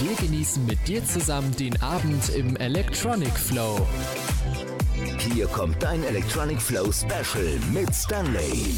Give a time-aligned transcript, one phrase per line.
[0.00, 3.84] Wir genießen mit dir zusammen den Abend im Electronic Flow.
[5.34, 8.74] Hier kommt dein Electronic Flow Special mit Stanley.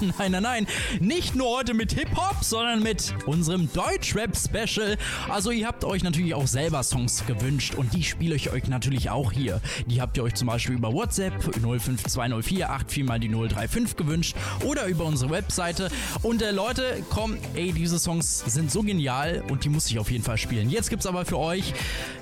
[0.18, 0.66] nein, nein, nein.
[1.00, 4.96] Nicht nur heute mit Hip-Hop, sondern mit unserem Deutschrap-Special.
[5.28, 9.10] Also ihr habt euch natürlich auch selber Songs gewünscht und die spiele ich euch natürlich
[9.10, 9.60] auch hier.
[9.86, 14.86] Die habt ihr euch zum Beispiel über WhatsApp 05204 84 mal die 035 gewünscht oder
[14.86, 15.88] über unsere Webseite.
[16.22, 20.10] Und äh, Leute, komm, ey, diese Songs sind so genial und die muss ich auf
[20.10, 20.68] jeden Fall spielen.
[20.68, 21.72] Jetzt gibt's aber für euch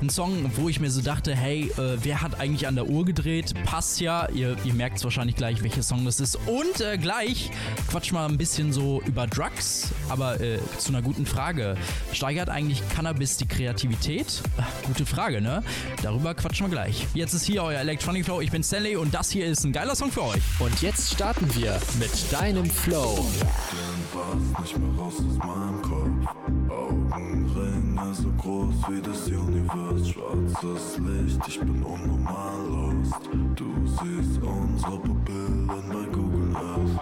[0.00, 3.04] einen Song, wo ich mir so dachte, hey, äh, wer hat eigentlich an der Uhr
[3.04, 3.21] gedreht.
[3.64, 6.36] Passt ja, ihr, ihr merkt es wahrscheinlich gleich, welcher Song das ist.
[6.46, 7.50] Und äh, gleich
[7.90, 11.76] quatsch mal ein bisschen so über Drugs, aber äh, zu einer guten Frage.
[12.12, 14.42] Steigert eigentlich Cannabis die Kreativität?
[14.58, 15.62] Äh, gute Frage, ne?
[16.02, 17.06] Darüber quatschen wir gleich.
[17.14, 19.94] Jetzt ist hier euer Electronic Flow, ich bin Stanley und das hier ist ein geiler
[19.94, 20.42] Song für euch.
[20.58, 23.24] Und jetzt starten wir mit deinem Flow.
[24.60, 26.32] nicht mehr raus aus meinem Kopf.
[27.10, 27.71] Augenringe
[28.14, 33.14] so groß wie das Universum, schwarzes Licht, ich bin unnormal lost.
[33.56, 37.00] Du siehst unsere Pupillen bei Google Earth.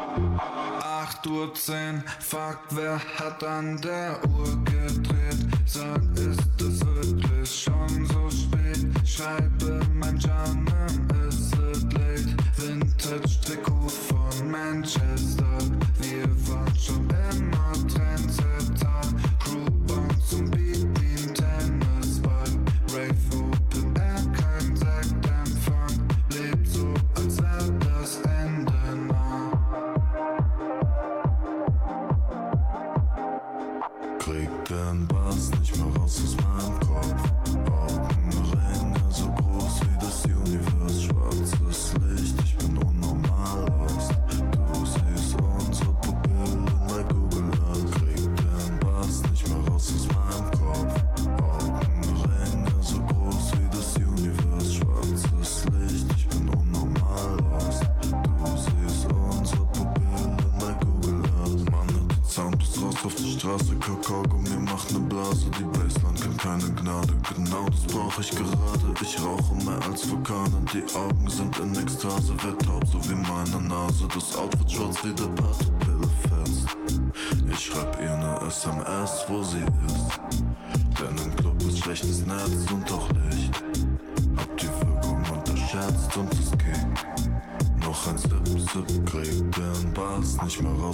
[0.83, 5.47] 8 Uhr 10, fuck, wer hat an der Uhr gedreht?
[5.67, 8.87] Sag, ist es wirklich schon so spät?
[9.05, 12.37] Schreibe mein Jannen, ist it late?
[12.57, 15.40] Vintage Trikot von Manchester,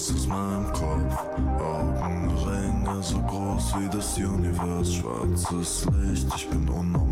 [0.06, 1.16] raus aus meinem Kopf.
[2.02, 7.05] Augenringe so groß wie das Universum, schwarzes Licht, ich bin unnormal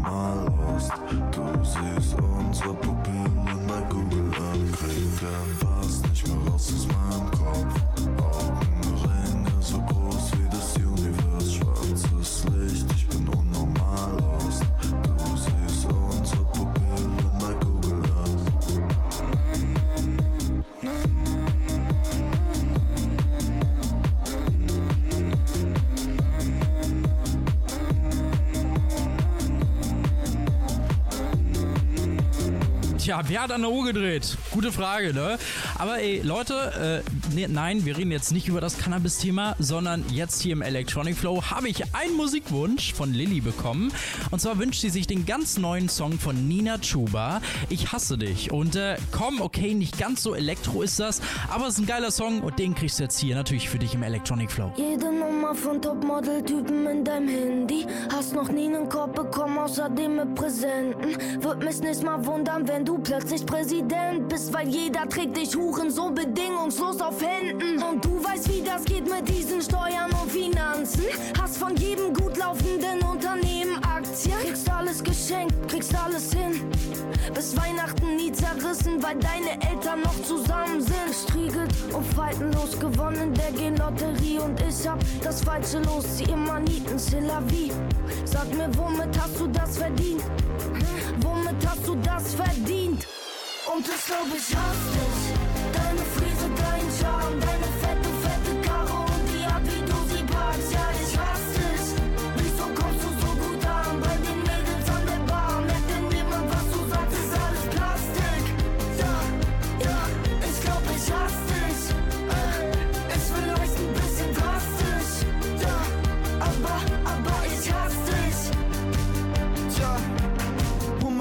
[33.04, 34.38] Tja, wer hat an der Uhr gedreht?
[34.50, 35.37] Gute Frage, ne?
[35.76, 40.43] Aber ey, Leute, äh, ne, nein, wir reden jetzt nicht über das Cannabis-Thema, sondern jetzt
[40.43, 43.93] hier im Electronic Flow habe ich einen Musikwunsch von Lilly bekommen.
[44.31, 48.53] Und zwar wünscht sie sich den ganz neuen Song von Nina Chuba, Ich hasse dich.
[48.53, 52.11] Und äh, komm, okay, nicht ganz so elektro ist das, aber es ist ein geiler
[52.11, 54.73] Song und den kriegst du jetzt hier natürlich für dich im Electronic Flow.
[54.77, 57.87] Jede Nummer von Topmodel-Typen in deinem Handy.
[58.13, 61.17] Hast noch nie einen Korb bekommen, außerdem mit Präsenten.
[61.43, 65.91] Würd mich nicht mal wundern, wenn du plötzlich Präsident bist, weil jeder trägt dich Huren
[65.91, 67.83] so bedingungslos auf Händen.
[67.83, 71.05] Und du weißt, wie das geht mit diesen Steuern und Finanzen.
[71.41, 74.39] Hast von jedem gut laufenden Unternehmen Aktien.
[74.43, 76.71] Kriegst alles geschenkt, kriegst alles hin.
[77.35, 80.95] Bis Weihnachten nie zerrissen, weil deine Eltern noch zusammen sind.
[81.09, 84.39] Gestriegelt und faltenlos gewonnen, der Gen-Lotterie.
[84.39, 87.72] Und ich hab das falsche Los, die Immaniten, c'est la vie.
[88.25, 90.22] Sag mir, womit hast du das verdient?
[91.21, 93.07] Womit hast du das verdient?
[93.75, 95.34] Und ich glaub, ich hasse dich.
[95.72, 96.23] Deine Frise,
[96.95, 98.03] dein Charme, deine fette, fette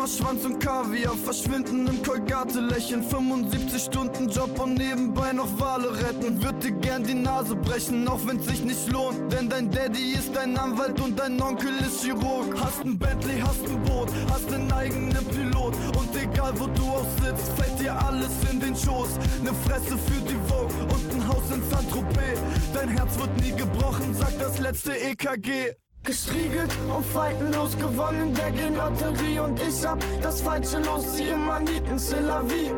[0.08, 3.04] Schwanz und Kaviar verschwinden im Kolgate lächeln.
[3.04, 6.42] 75 Stunden Job und nebenbei noch Wale retten.
[6.44, 9.32] Würd dir gern die Nase brechen, auch wenn's sich nicht lohnt.
[9.32, 12.54] Denn dein Daddy ist dein Anwalt und dein Onkel ist Chirurg.
[12.60, 15.76] Hast ein Bentley, hast ein Boot, hast einen eigenen Pilot.
[15.98, 19.18] Und egal wo du auch sitzt, fällt dir alles in den Schoß.
[19.44, 22.40] Ne Fresse für die Vogue und ein Haus in Saint-Tropez.
[22.74, 25.83] Dein Herz wird nie gebrochen, sagt das letzte EKG.
[26.04, 31.98] Gestriegelt und faltenlos gewonnen, der Lotterie und ich hab das falsche Los, sie immer nieten,
[31.98, 32.74] Vie.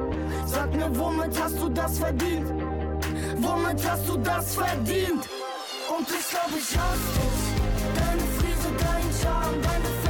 [0.45, 2.47] Sag mir, womit hast du das verdient?
[3.37, 5.27] Womit hast du das verdient?
[5.97, 7.45] Und ich glaub, ich hasse dich.
[7.95, 10.04] Deine Friese, dein Charme, deine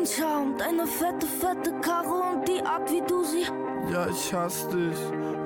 [0.00, 3.44] dein Charme, deine fette, fette Karre und die Art, wie du sie.
[3.92, 4.96] Ja, ich hasse dich.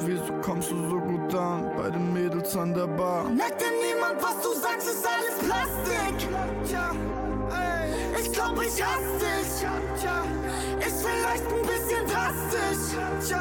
[0.01, 3.25] Wieso kommst du so gut an bei den Mädels an der Bar?
[3.31, 6.29] Merkt denn niemand, was du sagst, ist alles Plastik.
[7.51, 9.61] Ey, Ich glaub, ich hasse dich.
[10.01, 10.23] tja,
[10.87, 13.35] Ist vielleicht ein bisschen drastisch.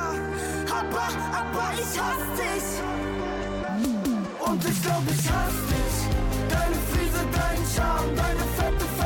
[0.71, 1.07] Aber,
[1.37, 2.67] aber ich hasse dich.
[4.47, 5.97] Und ich glaub, ich hasse dich.
[6.49, 9.02] Deine Friese, dein Charme, deine fette, fette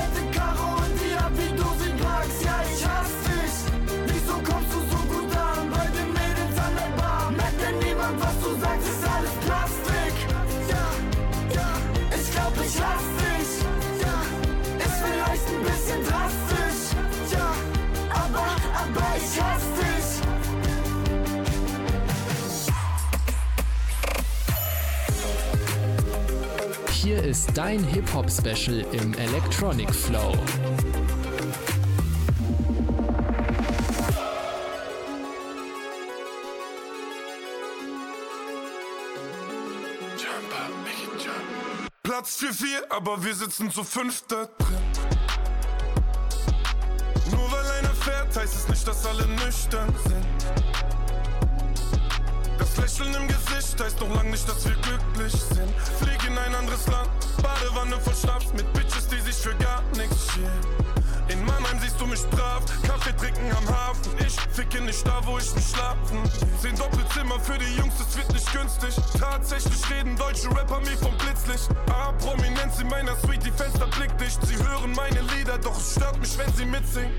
[27.27, 30.33] ist dein Hip-Hop-Special im Electronic Flow.
[42.01, 44.77] Platz für vier, aber wir sitzen zu fünft da drin.
[47.31, 50.86] Nur weil einer fährt, heißt es nicht, dass alle nüchtern sind.
[52.77, 55.73] Lächeln im Gesicht heißt noch lang nicht, dass wir glücklich sind.
[55.99, 57.09] Flieg in ein anderes Land,
[57.41, 60.87] Badewanne voll Schnaps mit Bitches, die sich für gar nichts schämen.
[61.29, 64.11] In Mannheim siehst du mich brav, Kaffee trinken am Hafen.
[64.19, 66.23] Ich ficke nicht da, wo ich mich schlafen.
[66.61, 68.95] Zehn Doppelzimmer für die Jungs, das wird nicht günstig.
[69.19, 71.69] Tatsächlich reden deutsche Rapper mir vom Blitzlicht.
[71.89, 74.39] Ah, Prominenz in meiner Suite, die Fenster blickdicht.
[74.45, 77.11] Sie hören meine Lieder, doch es stört mich, wenn sie mitsingen.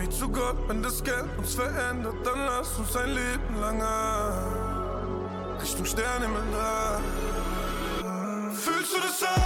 [0.00, 4.46] Wie zu Gott, wenn das Geld uns verändert, dann lass uns ein Leben langer
[5.60, 7.00] Richtung Sternenhimmel da.
[8.50, 9.39] Fühlst du das auch?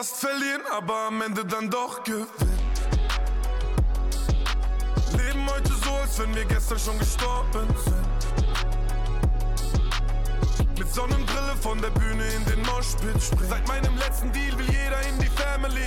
[0.00, 2.26] Fast verlieren, aber am Ende dann doch gewinnen.
[5.12, 8.08] Leben heute so, als wenn wir gestern schon gestorben sind.
[10.78, 13.50] Mit Sonnenbrille von der Bühne in den Moshpit springen.
[13.50, 15.84] Seit meinem letzten Deal will jeder in die Family.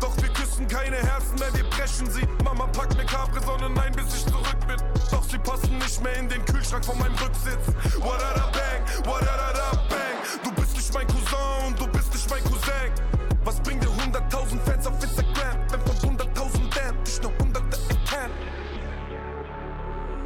[0.00, 2.26] Doch wir küssen keine Herzen mehr, wir brechen sie.
[2.42, 4.82] Mama packt mir Capri-Sonne, nein, bis ich zurück bin.
[5.12, 7.68] Doch sie passen nicht mehr in den Kühlschrank von meinem Rücksitz.
[8.00, 10.18] What da da bang, what da da da bang.
[10.42, 13.21] Du bist nicht mein Cousin und du bist nicht mein Cousin.
[13.44, 18.34] Was bringt dir 100.000 Fans auf Instagram, wenn von 100.000 Damn dich nur Hunderte erkennen?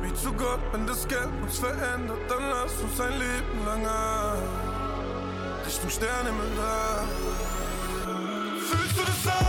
[0.02, 4.37] Wie zu Gott, wenn das Geld uns verändert, dann lass uns ein Leben langer
[5.66, 7.04] Richtung Sternenhimmel da.
[8.58, 9.46] Fühlst du das auch?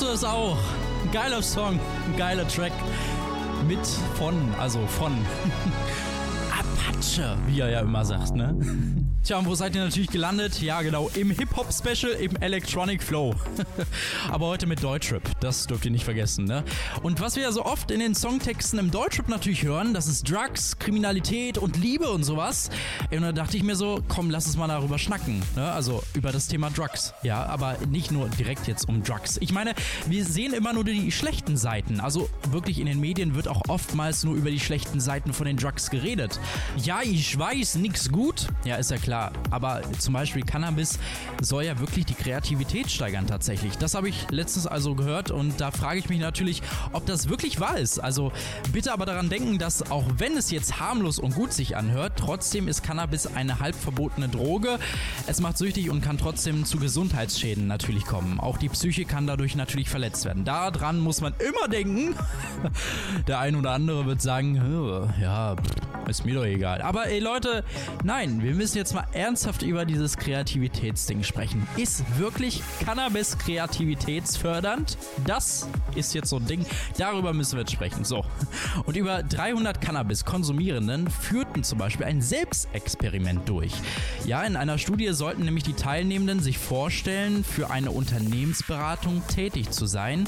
[0.00, 0.56] Du es auch?
[1.04, 2.72] Ein geiler Song, ein geiler Track.
[3.68, 5.12] Mit von, also von
[6.50, 8.56] Apache, wie er ja immer sagt, ne?
[9.22, 10.62] Tja, und wo seid ihr natürlich gelandet?
[10.62, 13.34] Ja, genau, im Hip-Hop-Special, im Electronic Flow.
[14.30, 16.64] Aber heute mit Deutschrap, das dürft ihr nicht vergessen, ne?
[17.02, 20.28] Und was wir ja so oft in den Songtexten im Deutschrap natürlich hören, das ist
[20.28, 22.70] Drugs, Kriminalität und Liebe und sowas.
[23.10, 25.70] Und da dachte ich mir so, komm, lass uns mal darüber schnacken, ne?
[25.70, 27.12] Also über das Thema Drugs.
[27.22, 29.36] Ja, aber nicht nur direkt jetzt um Drugs.
[29.42, 29.74] Ich meine,
[30.06, 32.00] wir sehen immer nur die schlechten Seiten.
[32.00, 35.58] Also wirklich in den Medien wird auch oftmals nur über die schlechten Seiten von den
[35.58, 36.40] Drugs geredet.
[36.78, 38.46] Ja, ich weiß, nix gut.
[38.64, 39.32] Ja, ist ja klar klar.
[39.50, 41.00] Aber zum Beispiel Cannabis
[41.42, 43.76] soll ja wirklich die Kreativität steigern tatsächlich.
[43.76, 46.62] Das habe ich letztens also gehört und da frage ich mich natürlich,
[46.92, 47.98] ob das wirklich wahr ist.
[47.98, 48.30] Also
[48.72, 52.68] bitte aber daran denken, dass auch wenn es jetzt harmlos und gut sich anhört, trotzdem
[52.68, 54.78] ist Cannabis eine halb verbotene Droge.
[55.26, 58.38] Es macht süchtig und kann trotzdem zu Gesundheitsschäden natürlich kommen.
[58.38, 60.44] Auch die Psyche kann dadurch natürlich verletzt werden.
[60.44, 62.14] Daran muss man immer denken.
[63.26, 65.56] Der ein oder andere wird sagen, ja,
[66.06, 66.82] ist mir doch egal.
[66.82, 67.64] Aber ey Leute,
[68.04, 71.66] nein, wir müssen jetzt mal ernsthaft über dieses Kreativitätsding sprechen.
[71.76, 74.98] Ist wirklich Cannabis kreativitätsfördernd?
[75.26, 76.66] Das ist jetzt so ein Ding.
[76.98, 78.04] Darüber müssen wir jetzt sprechen.
[78.04, 78.24] So.
[78.84, 83.72] Und über 300 Cannabis-Konsumierenden führten zum Beispiel ein Selbstexperiment durch.
[84.26, 89.86] Ja, in einer Studie sollten nämlich die Teilnehmenden sich vorstellen, für eine Unternehmensberatung tätig zu
[89.86, 90.24] sein.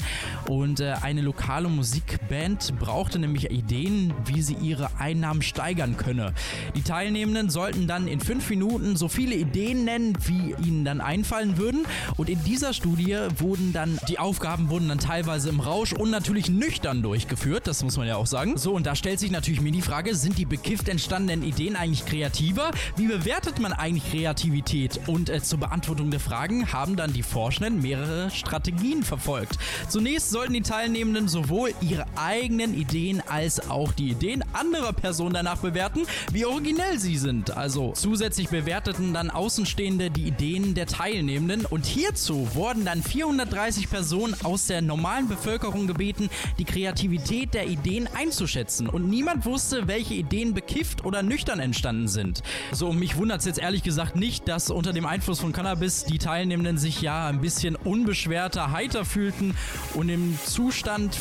[0.47, 6.33] Und äh, eine lokale Musikband brauchte nämlich Ideen, wie sie ihre Einnahmen steigern könne.
[6.75, 8.62] Die Teilnehmenden sollten dann in fünf Minuten
[8.95, 11.85] so viele Ideen nennen, wie ihnen dann einfallen würden.
[12.17, 16.49] Und in dieser Studie wurden dann, die Aufgaben wurden dann teilweise im Rausch und natürlich
[16.49, 17.67] nüchtern durchgeführt.
[17.67, 18.57] Das muss man ja auch sagen.
[18.57, 22.05] So, und da stellt sich natürlich mir die Frage, sind die bekifft entstandenen Ideen eigentlich
[22.05, 22.71] kreativer?
[22.95, 24.99] Wie bewertet man eigentlich Kreativität?
[25.07, 29.57] Und äh, zur Beantwortung der Fragen haben dann die Forschenden mehrere Strategien verfolgt.
[29.89, 35.57] Zunächst sollten die Teilnehmenden sowohl ihre eigenen Ideen als auch die Ideen anderer Personen danach
[35.57, 36.01] bewerten,
[36.31, 37.55] wie originell sie sind.
[37.55, 44.35] Also zusätzlich bewerteten dann Außenstehende die Ideen der Teilnehmenden und hierzu wurden dann 430 Personen
[44.43, 46.29] aus der normalen Bevölkerung gebeten,
[46.59, 52.43] die Kreativität der Ideen einzuschätzen und niemand wusste, welche Ideen bekifft oder nüchtern entstanden sind.
[52.71, 56.19] So, mich wundert es jetzt ehrlich gesagt nicht, dass unter dem Einfluss von Cannabis die
[56.19, 59.55] Teilnehmenden sich ja ein bisschen unbeschwerter, heiter fühlten
[59.95, 61.17] und im Zustand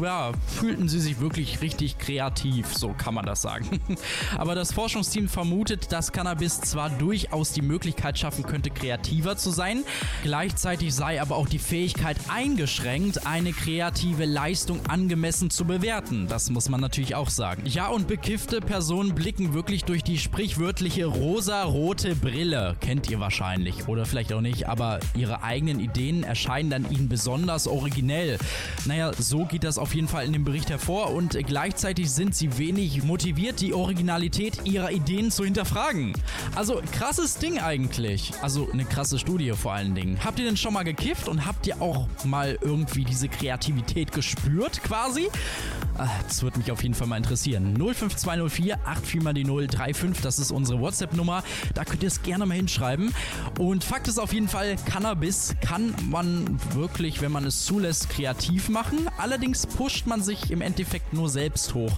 [0.00, 3.80] ja, fühlten sie sich wirklich richtig kreativ, so kann man das sagen.
[4.38, 9.84] Aber das Forschungsteam vermutet, dass Cannabis zwar durchaus die Möglichkeit schaffen könnte, kreativer zu sein,
[10.22, 16.26] gleichzeitig sei aber auch die Fähigkeit eingeschränkt, eine kreative Leistung angemessen zu bewerten.
[16.28, 17.62] Das muss man natürlich auch sagen.
[17.66, 22.76] Ja, und bekiffte Personen blicken wirklich durch die sprichwörtliche rosa-rote Brille.
[22.80, 27.66] Kennt ihr wahrscheinlich oder vielleicht auch nicht, aber ihre eigenen Ideen erscheinen dann ihnen besonders
[27.66, 28.38] originell.
[28.84, 32.58] Naja, so geht das auf jeden Fall in dem Bericht hervor und gleichzeitig sind sie
[32.58, 36.12] wenig motiviert, die Originalität ihrer Ideen zu hinterfragen.
[36.54, 38.32] Also krasses Ding eigentlich.
[38.42, 40.18] Also eine krasse Studie vor allen Dingen.
[40.24, 44.82] Habt ihr denn schon mal gekifft und habt ihr auch mal irgendwie diese Kreativität gespürt
[44.82, 45.28] quasi?
[45.98, 47.74] Ah, das würde mich auf jeden Fall mal interessieren.
[47.76, 51.42] 05204 84 mal die 035, das ist unsere WhatsApp-Nummer.
[51.74, 53.14] Da könnt ihr es gerne mal hinschreiben.
[53.58, 58.68] Und Fakt ist auf jeden Fall, Cannabis kann man wirklich, wenn man es zulässt, kreativ
[58.68, 59.08] machen.
[59.16, 61.92] Allerdings pusht man sich im Endeffekt nur selbst hoch.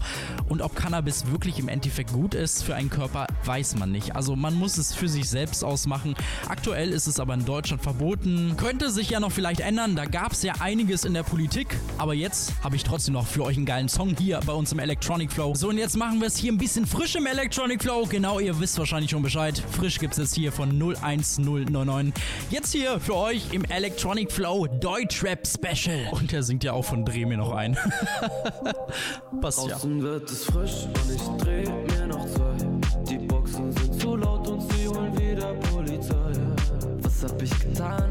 [0.49, 4.15] Und ob Cannabis wirklich im Endeffekt gut ist für einen Körper, weiß man nicht.
[4.15, 6.15] Also man muss es für sich selbst ausmachen.
[6.49, 8.55] Aktuell ist es aber in Deutschland verboten.
[8.57, 9.97] Könnte sich ja noch vielleicht ändern.
[9.97, 11.77] Da gab es ja einiges in der Politik.
[11.99, 14.79] Aber jetzt habe ich trotzdem noch für euch einen geilen Song hier bei uns im
[14.79, 15.55] Electronic Flow.
[15.55, 18.07] So, und jetzt machen wir es hier ein bisschen frisch im Electronic Flow.
[18.09, 19.63] Genau, ihr wisst wahrscheinlich schon Bescheid.
[19.73, 22.15] Frisch gibt es hier von 01099.
[22.51, 26.09] Jetzt hier für euch im Electronic Flow Deutschrap Special.
[26.13, 27.77] Und der singt ja auch von Dreh mir noch ein.
[29.41, 29.75] Passt ja.
[29.75, 32.57] Draußen wird es frisch und ich dreh mir noch zwei.
[33.09, 36.33] Die Boxen sind zu laut und sie holen wieder Polizei.
[37.03, 38.08] Was hab ich getan,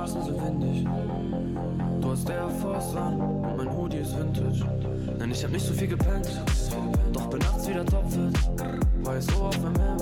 [0.00, 0.86] Straßen sind windig.
[2.00, 4.64] Du hast Air Force an und mein Hoodie ist Vintage.
[5.18, 6.26] Nein, ich hab nicht so viel gepennt,
[7.12, 8.32] doch bin nachts wieder topfit.
[9.18, 9.98] Ich so auf meinem Helm,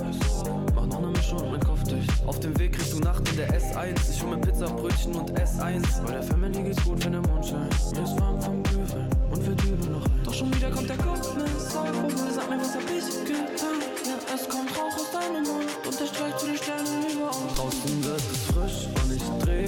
[0.73, 2.09] mach mach ne Mischung und mein Kopf dicht.
[2.25, 4.11] Auf dem Weg du Nacht in der S1.
[4.11, 5.83] Ich hol mir Pizza, Brötchen und S1.
[6.05, 7.69] Bei der Family geht's gut, wenn der Mond scheint.
[7.93, 10.23] Mir ist warm vom Glühwein und wir dübeln noch ein.
[10.23, 13.79] Doch schon wieder kommt der Kommissar vorbei, sag mir, was hab ich getan?
[14.05, 17.53] Ja, es kommt Rauch aus deinem Mund und der streicht zu die Sterne über uns.
[17.55, 19.58] Draußen wird es frisch und ich dreh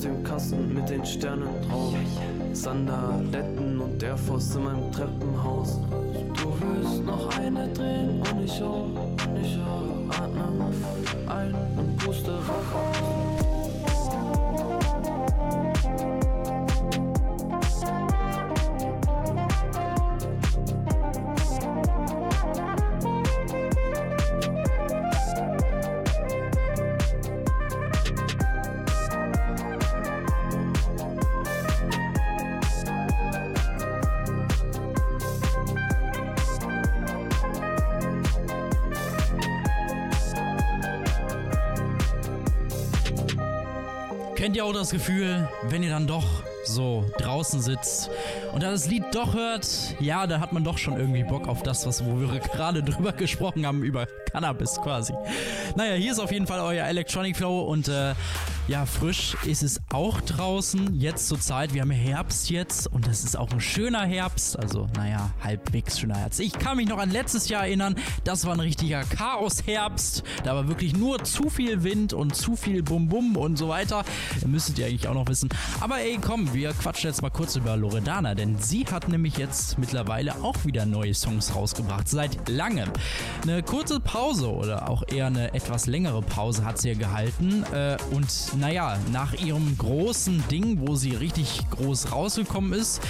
[0.00, 1.94] aus dem Kasten mit den Sternen drauf.
[2.54, 5.78] Sandaletten und der Voss in meinem Treppenhaus.
[6.38, 9.90] Du willst noch eine drehen und ich auch, und ich auch.
[10.18, 10.72] Atme
[44.50, 46.24] Kennt ihr auch das Gefühl, wenn ihr dann doch
[46.64, 48.10] so draußen sitzt
[48.52, 51.62] und dann das Lied doch hört, ja, da hat man doch schon irgendwie Bock auf
[51.62, 55.12] das, was wo wir gerade drüber gesprochen haben, über Cannabis quasi.
[55.76, 58.14] Naja, hier ist auf jeden Fall euer Electronic Flow und äh,
[58.68, 61.74] ja, frisch ist es auch draußen, jetzt zur Zeit.
[61.74, 66.16] Wir haben Herbst jetzt und es ist auch ein schöner Herbst, also naja, halbwegs schöner
[66.16, 66.40] Herbst.
[66.40, 70.22] Ich kann mich noch an letztes Jahr erinnern, das war ein richtiger Chaos-Herbst.
[70.44, 74.04] Da war wirklich nur zu viel Wind und zu viel Bum-Bum und so weiter.
[74.46, 75.48] Müsstet ihr eigentlich auch noch wissen.
[75.80, 79.78] Aber ey, komm, wir quatschen jetzt mal kurz über Loredana, denn sie hat nämlich jetzt
[79.78, 82.08] mittlerweile auch wieder neue Songs rausgebracht.
[82.08, 82.90] Seit langem.
[83.42, 87.64] Eine kurze Pause oder auch eher eine etwas längere Pause hat sie ja gehalten.
[87.72, 93.00] Äh, und naja, nach ihrem großen Ding, wo sie richtig groß rausgekommen ist,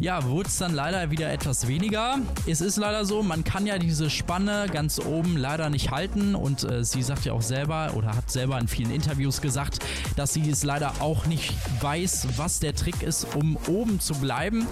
[0.00, 2.18] ja, wurde es dann leider wieder etwas weniger.
[2.46, 6.64] Es ist leider so, man kann ja diese Spanne ganz oben leider nicht halten und
[6.64, 9.78] äh, sie sagt ja auch selber oder hat selber in vielen Interviews gesagt,
[10.16, 14.66] dass sie es leider auch nicht weiß, was der Trick ist, um oben zu bleiben.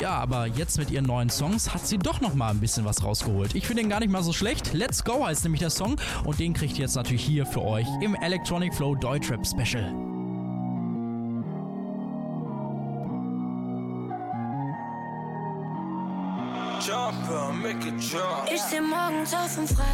[0.00, 3.02] Ja, aber jetzt mit ihren neuen Songs hat sie doch noch mal ein bisschen was
[3.02, 3.56] rausgeholt.
[3.56, 4.74] Ich finde den gar nicht mal so schlecht.
[4.74, 7.86] Let's Go heißt nämlich der Song und den kriegt ihr jetzt natürlich hier für euch
[8.00, 9.61] im Electronic Flow Deutschrap Special.
[16.84, 18.50] Jumper, make it jump.
[18.52, 19.86] Ich steh morgens auf und frag,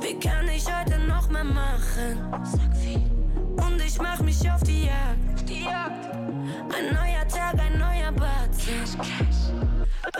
[0.00, 2.18] wie kann ich heute noch mehr machen?
[2.44, 2.96] Sag wie.
[3.62, 5.46] Und ich mach mich auf die Jagd.
[5.46, 6.06] Die Jagd.
[6.14, 8.84] Ein neuer Tag, ein neuer Batzen.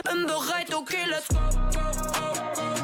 [0.03, 1.39] Bin bereit, okay, let's go.
[2.53, 2.78] Bin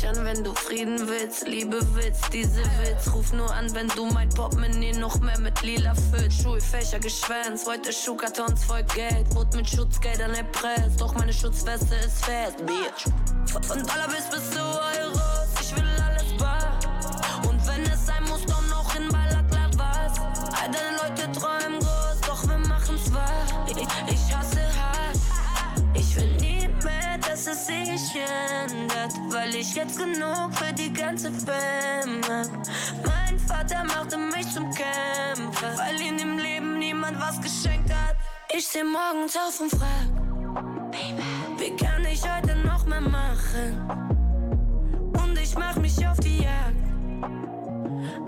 [0.00, 3.12] Nicht an, wenn du Frieden willst, Liebe willst, diese Witz.
[3.12, 6.40] Ruf nur an, wenn du mein Portemonnaie noch mehr mit lila füllst.
[6.40, 9.34] Schulfächer geschwänzt, heute Schuhkartons voll Geld.
[9.34, 13.10] Wurde mit Schutzgeldern erpresst, doch meine Schutzweste ist fest, bitch.
[13.66, 15.20] Von Dollar bis bis zu Euros,
[29.78, 32.50] jetzt genug für die ganze Fam hab.
[33.06, 38.16] Mein Vater machte mich zum Kämpfer, weil ihm im Leben niemand was geschenkt hat.
[38.52, 41.22] Ich steh morgens auf und frag, Baby,
[41.58, 43.88] wie kann ich heute noch mehr machen?
[45.22, 46.84] Und ich mach mich auf die Jagd.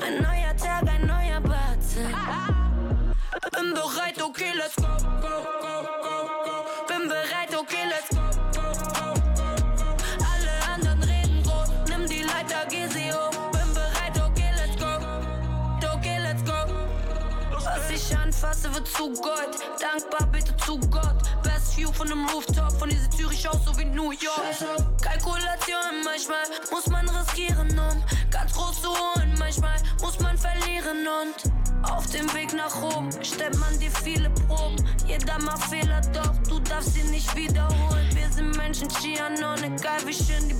[0.07, 2.15] Ein neuer Tag, ein neuer Batzen.
[3.53, 4.80] Bin bereit, okay, let's
[19.01, 19.57] zu Gold.
[19.81, 21.23] Dankbar bitte zu Gott.
[21.43, 24.45] Best View von dem Rooftop, von dieser Zürich aus, so wie New York.
[25.01, 29.35] Kalkulation, manchmal muss man riskieren, um ganz groß zu holen.
[29.39, 34.77] Manchmal muss man verlieren und auf dem Weg nach oben stellt man dir viele Proben.
[35.07, 38.07] Jeder macht Fehler, doch du darfst sie nicht wiederholen.
[38.13, 40.60] Wir sind Menschen, Chianon, egal wie schön die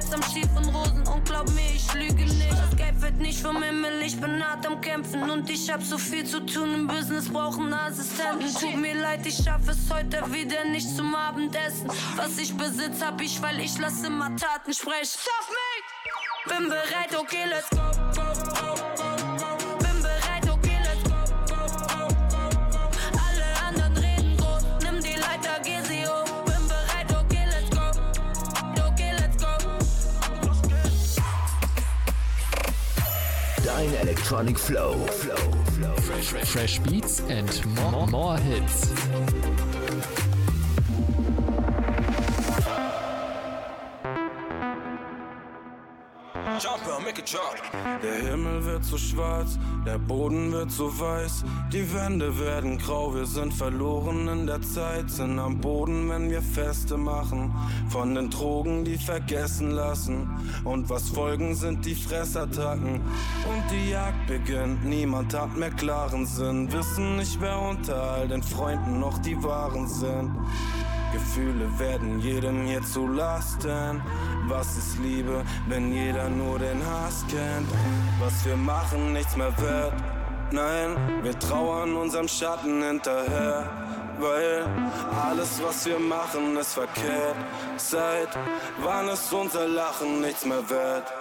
[0.00, 2.50] selbst am schiefen Rosen und glaub mir, ich lüge nicht.
[2.50, 5.98] Das Geld wird nicht vom Himmel, ich bin hart am Kämpfen und ich hab so
[5.98, 8.52] viel zu tun im Business, brauchen Assistenten.
[8.52, 11.88] Tut mir leid, ich schaff es heute wieder nicht zum Abendessen.
[12.16, 15.20] Was ich besitz, hab ich, weil ich lasse immer Taten sprechen.
[16.48, 18.03] Bin bereit, okay, let's go.
[34.24, 34.94] Electronic Flow.
[34.94, 35.36] Flow.
[35.96, 38.90] Fresh, fresh beats and more, more hits.
[48.02, 53.26] Der Himmel wird zu schwarz, der Boden wird zu weiß, die Wände werden grau, wir
[53.26, 57.52] sind verloren in der Zeit, sind am Boden, wenn wir Feste machen,
[57.88, 60.30] von den Drogen, die vergessen lassen.
[60.62, 63.00] Und was folgen, sind die Fressattacken.
[63.00, 68.42] Und die Jagd beginnt, niemand hat mehr klaren Sinn, wissen nicht, wer unter all den
[68.42, 70.30] Freunden noch die Wahren sind.
[71.14, 74.02] Gefühle werden jedem hier zu Lasten.
[74.48, 77.68] Was ist Liebe, wenn jeder nur den Hass kennt?
[78.18, 79.94] Was wir machen, nichts mehr wert.
[80.50, 83.70] Nein, wir trauern unserem Schatten hinterher.
[84.18, 84.64] Weil
[85.28, 87.36] alles, was wir machen, ist verkehrt.
[87.76, 88.30] Seit
[88.82, 91.12] wann ist unser Lachen nichts mehr wert?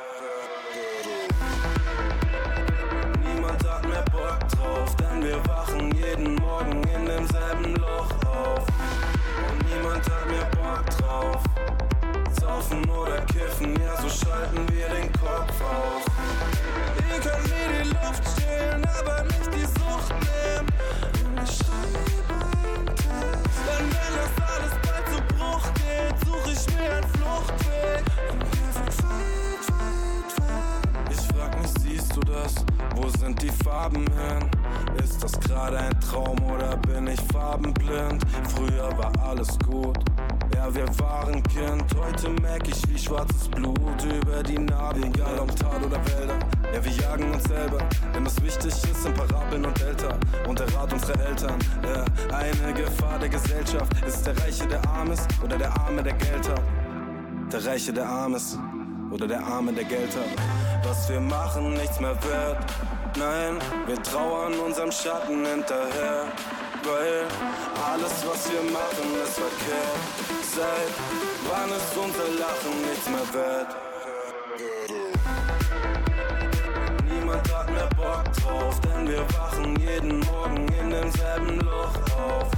[32.15, 32.53] Du das?
[32.95, 34.49] Wo sind die Farben hin?
[35.03, 38.23] Ist das gerade ein Traum oder bin ich farbenblind?
[38.55, 39.97] Früher war alles gut.
[40.55, 45.55] Ja, wir waren Kind, heute merk ich wie schwarzes Blut über die Narben, egal ob
[45.55, 46.37] Tal oder Wälder.
[46.73, 47.79] Ja, wir jagen uns selber,
[48.13, 51.57] denn was wichtig ist, sind Parabeln und Delta und der Rat unserer Eltern.
[51.83, 56.13] Ja, eine Gefahr der Gesellschaft ist der Reiche, der arm ist oder der Arme, der
[56.13, 56.61] Geld hat.
[57.51, 58.57] Der Reiche, der arm ist
[59.11, 60.62] oder der Arme, der Geld hat.
[60.83, 62.57] Was wir machen, nichts mehr wert.
[63.17, 66.25] Nein, wir trauern unserem Schatten hinterher.
[66.83, 67.25] Weil
[67.89, 69.99] alles, was wir machen, ist verkehrt.
[70.43, 70.93] Seit
[71.47, 73.75] wann ist unser Lachen nichts mehr wert?
[77.09, 82.51] Niemand hat mehr Bock drauf, denn wir wachen jeden Morgen in demselben Loch auf.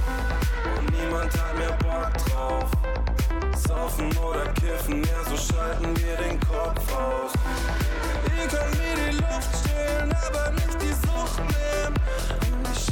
[0.78, 2.85] Und niemand hat mehr Bock drauf.
[3.56, 7.32] Saufen oder kiffen, ja, so schalten wir den Kopf aus.
[8.36, 11.96] Ihr könnt mir die Luft stehlen, aber nicht die Sucht nehmen.
[12.52, 12.86] Und ich.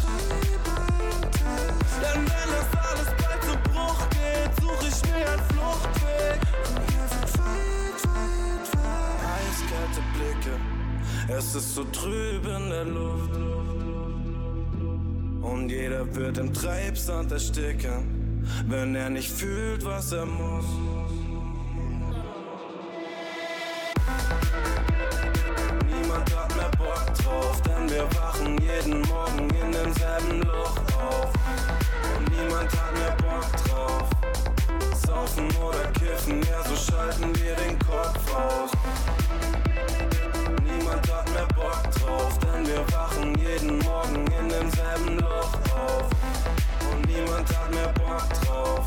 [2.01, 6.41] Denn wenn das alles bald zu Bruch geht, such ich mir einen Fluchtweg.
[6.71, 9.21] Und wir sind weit, weit weg.
[9.37, 10.55] Eiskalte Blicke,
[11.39, 13.37] es ist so trüb in der Luft.
[15.43, 18.14] Und jeder wird im Treibsand ersticken,
[18.67, 20.65] wenn er nicht fühlt, was er muss.
[25.87, 31.33] Niemand hat mehr Bock drauf, denn wir wachen jeden Morgen in demselben Loch auf.
[32.17, 34.11] Und niemand hat mehr Bock drauf.
[35.07, 38.71] Saufen oder kiffen, ja, so schalten wir den Kopf aus.
[40.65, 46.09] Niemand hat mehr Bock drauf, denn wir wachen jeden Morgen in demselben Loch auf.
[47.15, 48.87] Niemand hat mehr Bock drauf.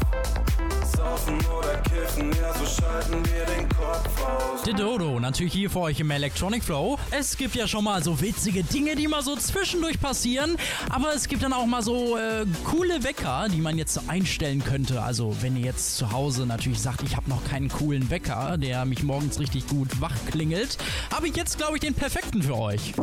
[0.84, 4.64] Saufen oder kiffen, ja, so schalten wir den Kopf aus.
[4.64, 6.98] Der Dodo, natürlich hier für euch im Electronic Flow.
[7.12, 10.58] Es gibt ja schon mal so witzige Dinge, die mal so zwischendurch passieren,
[10.90, 14.64] aber es gibt dann auch mal so äh, coole Wecker, die man jetzt so einstellen
[14.64, 15.02] könnte.
[15.02, 18.84] Also wenn ihr jetzt zu Hause natürlich sagt, ich habe noch keinen coolen Wecker, der
[18.86, 20.78] mich morgens richtig gut wach klingelt,
[21.14, 22.94] habe ich jetzt, glaube ich, den perfekten für euch.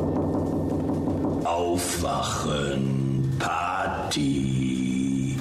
[1.44, 3.04] Aufwachen.
[3.38, 4.53] Party.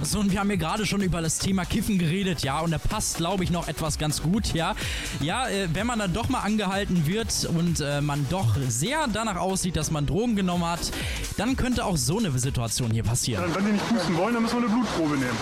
[0.05, 2.77] So, und wir haben ja gerade schon über das Thema Kiffen geredet, ja, und da
[2.77, 4.75] passt, glaube ich, noch etwas ganz gut, ja.
[5.21, 9.37] Ja, äh, wenn man dann doch mal angehalten wird und äh, man doch sehr danach
[9.37, 10.91] aussieht, dass man Drogen genommen hat,
[11.37, 13.43] dann könnte auch so eine Situation hier passieren.
[13.53, 15.37] Wenn die nicht pusten wollen, dann müssen wir eine Blutprobe nehmen.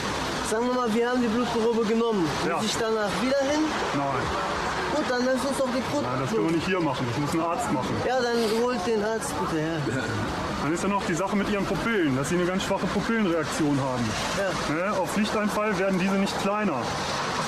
[0.49, 2.25] Sagen wir mal, wir haben die Blutprobe genommen.
[2.47, 2.57] Ja.
[2.57, 3.61] Muss ich danach wieder hin?
[3.95, 4.05] Nein,
[4.93, 6.03] Gut, dann lass uns doch die Blutprobe.
[6.05, 7.05] nein, das können wir nicht hier machen.
[7.09, 7.95] Das muss ein Arzt machen.
[8.07, 9.77] Ja, dann holt den Arzt bitte her.
[10.61, 13.79] Dann ist ja noch die Sache mit ihren Pupillen, dass sie eine ganz schwache Pupillenreaktion
[13.79, 14.05] haben.
[14.37, 14.75] Ja.
[14.75, 14.99] Ne?
[14.99, 16.83] Auf Lichteinfall werden diese nicht kleiner.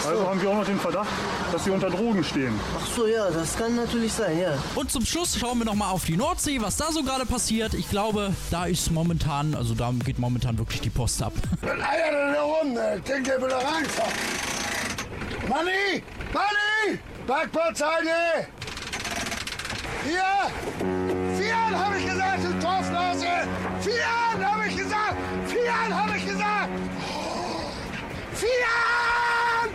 [0.07, 1.09] Also haben wir auch noch den Verdacht,
[1.51, 2.59] dass sie unter Drogen stehen.
[2.77, 4.57] Ach so, ja, das kann natürlich sein, ja.
[4.75, 7.73] Und zum Schluss schauen wir nochmal auf die Nordsee, was da so gerade passiert.
[7.73, 11.33] Ich glaube, da ist momentan, also da geht momentan wirklich die Post ab.
[11.61, 13.01] Dann eiert in der Runde.
[13.07, 13.85] Den gehen wir da rein.
[15.47, 16.03] Manni!
[16.33, 16.99] Manni!
[17.25, 18.47] Backbordseite!
[20.03, 21.02] Hier!
[21.73, 23.47] Vieren habe ich gesagt, du Torfnase!
[23.81, 25.15] Vieren habe ich gesagt!
[25.47, 26.69] Vieren habe ich gesagt!
[28.35, 29.73] Vieren!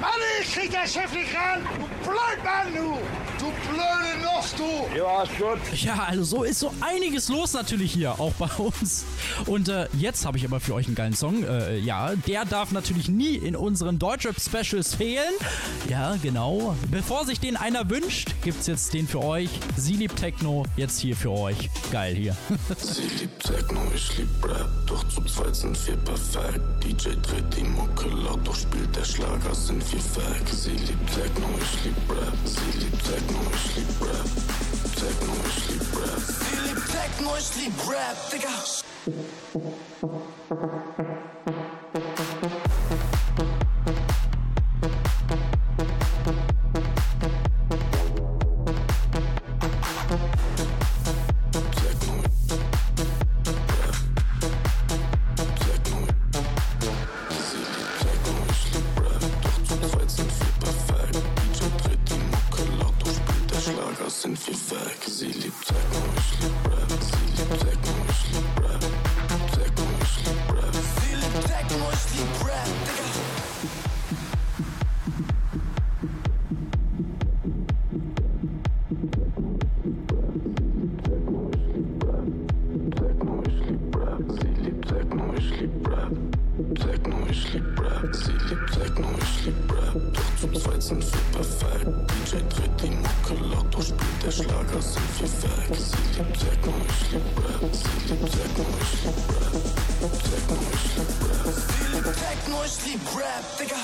[0.00, 1.66] Manni, ich krieg der Chef nicht ran!
[1.80, 3.23] Du Blödmann, du!
[3.44, 4.96] Du blöde Nuss, du!
[4.96, 5.82] Ja, ist gut.
[5.82, 9.04] Ja, also so ist so einiges los natürlich hier, auch bei uns.
[9.44, 11.44] Und äh, jetzt habe ich aber für euch einen geilen Song.
[11.44, 15.32] Äh, ja, der darf natürlich nie in unseren Deutschrap-Specials fehlen.
[15.90, 16.74] Ja, genau.
[16.90, 19.50] Bevor sich den einer wünscht, gibt's jetzt den für euch.
[19.76, 21.68] Sie liebt Techno, jetzt hier für euch.
[21.92, 22.34] Geil hier.
[22.78, 26.60] Sie liebt Techno, ich lieb Rap, doch zu zweit sind wir perfekt.
[26.82, 30.48] DJ dreht die Mucke laut, doch spielt der Schlager, sind wir weg.
[30.50, 34.28] Sie liebt Techno, ich lieb Rap, sie liebt Techno, ich lieb Rap.
[34.96, 36.20] Techno, ich lieb Rap.
[36.20, 38.54] Sie liebt Techno, ich lieb Rap, Digga.
[63.64, 64.98] Schlager sind wir weg.
[65.06, 66.90] Sie liebt Techno, ich lieb Rap.
[67.00, 68.80] Sie liebt Techno, ich lieb Rap.
[69.52, 70.74] Techno, ich lieb Rap.
[70.74, 73.33] Sie liebt Techno, ich lieb Rap, Digga.
[94.34, 95.78] Schlager, sind wir weg.
[95.78, 97.72] Sie liebt Techno, ich lieb Rap.
[97.72, 99.54] Sie liebt Techno, ich lieb Rap.
[100.24, 101.54] Techno, ich lieb Rap.
[101.54, 103.82] Sie liebt Techno, ich lieb Rap, Digga.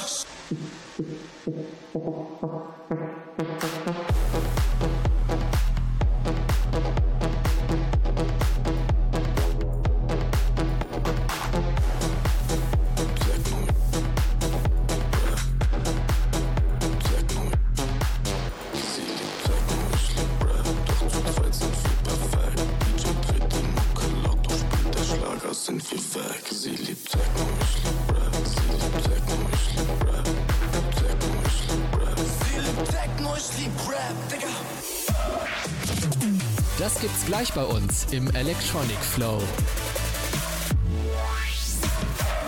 [37.40, 39.38] Gleich bei uns im Electronic Flow.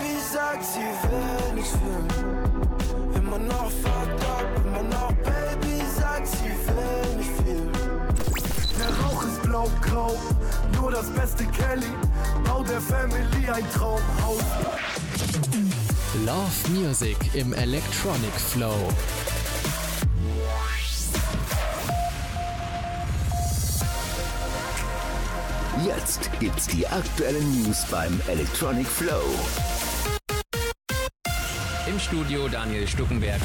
[0.03, 3.15] Wie sagt sie, will nicht fühlen?
[3.15, 7.71] Immer noch fucked up, immer noch Baby, sagt sie, will nicht viel.
[8.79, 10.19] Der Rauch ist blau-grau,
[10.75, 11.93] nur das beste Kelly.
[12.45, 14.43] Bau der Family ein Traumhaus.
[16.27, 18.77] Love Music im Electronic Flow.
[25.87, 29.23] Jetzt gibt's die aktuellen News beim Electronic Flow.
[31.89, 33.41] Im Studio Daniel Stuckenberg.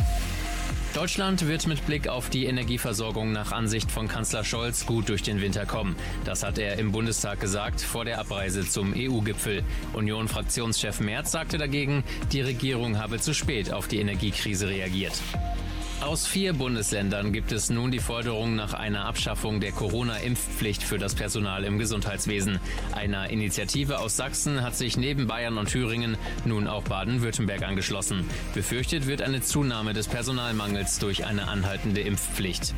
[0.93, 5.41] Deutschland wird mit Blick auf die Energieversorgung nach Ansicht von Kanzler Scholz gut durch den
[5.41, 5.95] Winter kommen.
[6.25, 9.63] Das hat er im Bundestag gesagt vor der Abreise zum EU-Gipfel.
[9.93, 15.13] Union-Fraktionschef Merz sagte dagegen, die Regierung habe zu spät auf die Energiekrise reagiert.
[15.99, 21.15] Aus vier Bundesländern gibt es nun die Forderung nach einer Abschaffung der Corona-Impfpflicht für das
[21.15, 22.59] Personal im Gesundheitswesen.
[22.91, 28.25] Einer Initiative aus Sachsen hat sich neben Bayern und Thüringen nun auch Baden-Württemberg angeschlossen.
[28.53, 32.75] Befürchtet wird eine Zunahme des Personalmangels durch eine anhaltende Impfpflicht.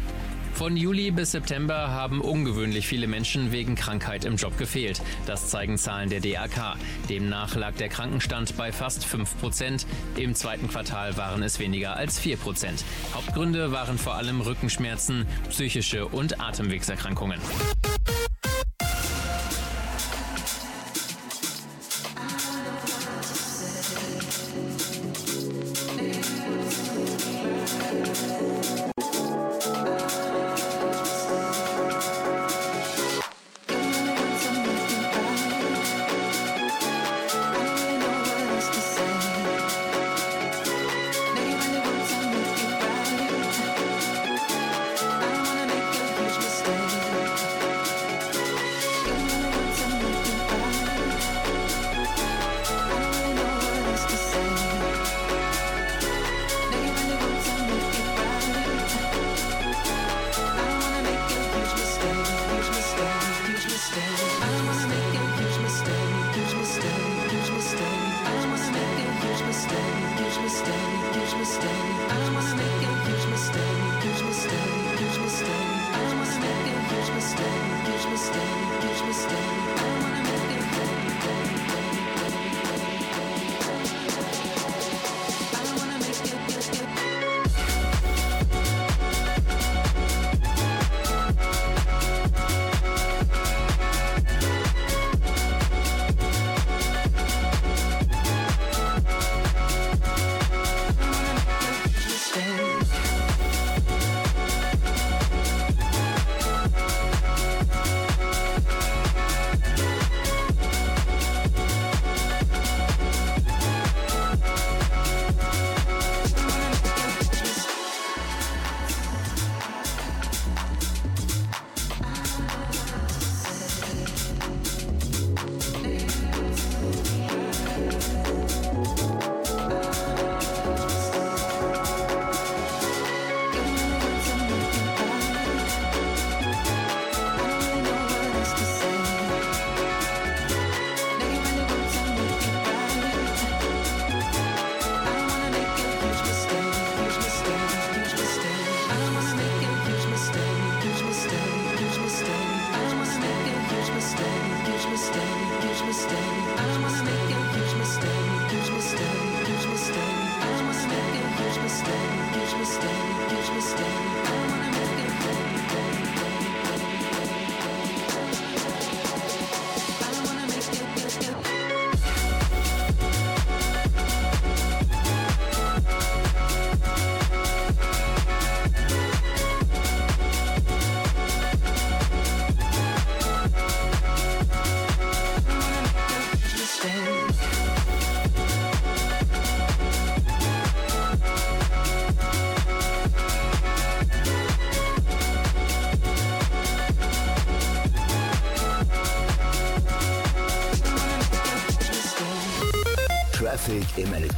[0.60, 5.02] Von Juli bis September haben ungewöhnlich viele Menschen wegen Krankheit im Job gefehlt.
[5.26, 6.76] Das zeigen Zahlen der DAK.
[7.08, 9.88] Demnach lag der Krankenstand bei fast 5 Prozent.
[10.17, 12.84] Im zweiten Quartal waren es weniger als 4 Prozent.
[13.13, 17.39] Hauptgründe waren vor allem Rückenschmerzen, psychische und Atemwegserkrankungen.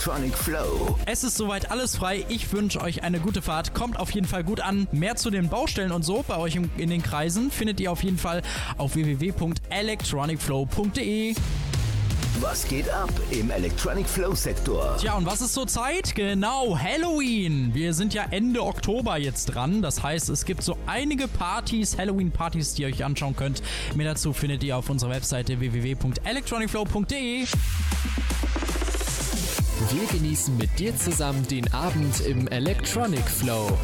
[0.02, 0.98] Electronic Flow.
[1.06, 2.26] Es ist soweit alles frei.
[2.28, 3.76] Ich wünsche euch eine gute Fahrt.
[3.76, 4.88] Kommt auf jeden Fall gut an.
[4.92, 8.18] Mehr zu den Baustellen und so bei euch in den Kreisen findet ihr auf jeden
[8.18, 8.42] Fall
[8.80, 11.36] auf www.electronicflow.de.
[12.40, 14.98] Was geht ab im Electronic Flow Sektor?
[14.98, 16.16] Tja, und was ist zur Zeit?
[16.16, 17.70] Genau, Halloween.
[17.76, 19.84] Wir sind ja Ende Oktober jetzt dran.
[19.84, 23.62] Das heißt, es gibt so einige Partys, Halloween-Partys, die ihr euch anschauen könnt.
[23.94, 27.46] Mehr dazu findet ihr auf unserer Webseite www.electronicflow.de.
[29.94, 33.78] Wir genießen mit dir zusammen den Abend im Electronic Flow.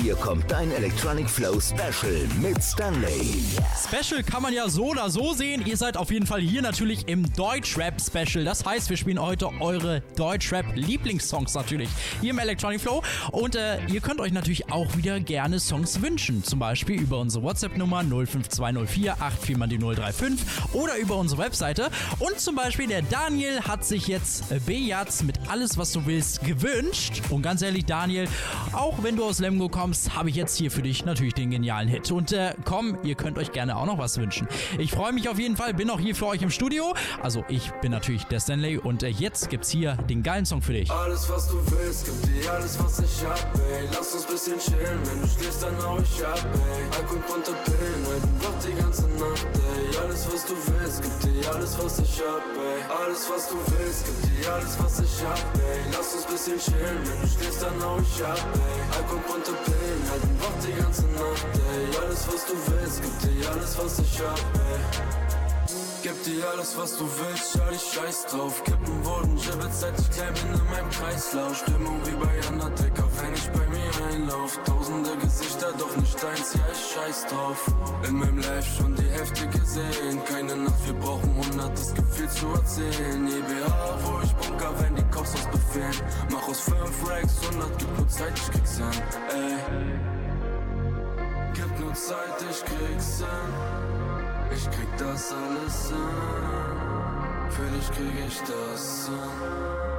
[0.00, 3.42] Hier kommt dein Electronic Flow Special mit Stanley.
[3.76, 5.64] Special kann man ja so oder so sehen.
[5.66, 8.44] Ihr seid auf jeden Fall hier natürlich im Deutschrap Special.
[8.44, 11.88] Das heißt, wir spielen heute eure Deutschrap Lieblingssongs natürlich
[12.20, 13.02] hier im Electronic Flow.
[13.32, 16.44] Und äh, ihr könnt euch natürlich auch wieder gerne Songs wünschen.
[16.44, 21.90] Zum Beispiel über unsere WhatsApp-Nummer 05204 84 035 oder über unsere Webseite.
[22.20, 26.44] Und zum Beispiel der Daniel hat sich jetzt äh, Bejaz mit Alles, was du willst
[26.44, 27.22] gewünscht.
[27.30, 28.28] Und ganz ehrlich, Daniel,
[28.72, 31.88] auch wenn du aus Lemgo kommst, habe ich jetzt hier für dich natürlich den genialen
[31.88, 32.10] Hit.
[32.10, 34.48] Und äh, komm, ihr könnt euch gerne auch noch was wünschen.
[34.78, 36.94] Ich freue mich auf jeden Fall, bin auch hier für euch im Studio.
[37.22, 40.72] Also ich bin natürlich der Stanley und äh, jetzt gibt's hier den geilen Song für
[40.72, 40.90] dich.
[40.90, 43.38] Alles was du willst, gib dir alles was ich hab,
[43.70, 43.88] ey.
[43.92, 46.98] Lass uns bisschen chillen, wenn du schläfst, dann hau ich ab, ey.
[46.98, 49.98] Alkohol, bunte Pillen, halten wach die ganze Nacht, ey.
[49.98, 52.80] Alles was du willst, gib dir alles was ich hab, ey.
[52.88, 55.80] Alles was du willst, gib dir alles was ich hab, ey.
[55.92, 58.98] Lass uns bisschen chillen, wenn du schläfst, dann hau ich ab, ey.
[58.98, 59.77] Alkohol, bunte Pillen,
[60.10, 61.96] halten wach die ganze Nacht, ey.
[62.02, 65.37] Alles was du willst, gib dir alles was ich hab, ey.
[66.00, 68.62] Gib dir alles, was du willst, schau dich scheiß drauf.
[68.62, 71.56] Kippen wurden Gibbets, seit ich klein bin in meinem Kreislauf.
[71.56, 74.56] Stimmung wie bei Undertaker, wenn ich bei mir einlauf.
[74.64, 77.66] Tausende Gesichter, doch nicht deins, ja ich scheiß drauf.
[78.06, 80.24] In meinem Life schon die Hälfte gesehen.
[80.24, 83.26] Keine Nacht, wir brauchen 100, das Gefühl zu erzählen.
[83.26, 85.96] EBA, wo ich bunker, wenn die Cops was befehlen.
[86.30, 88.86] Mach aus 5 Racks 100, gib nur Zeit, ich krieg's hin,
[89.34, 89.58] ey.
[91.54, 93.97] Gib nur Zeit, ich krieg's hin.
[94.54, 97.50] Ich krieg das alles hin.
[97.50, 99.97] Für dich krieg ich das hin.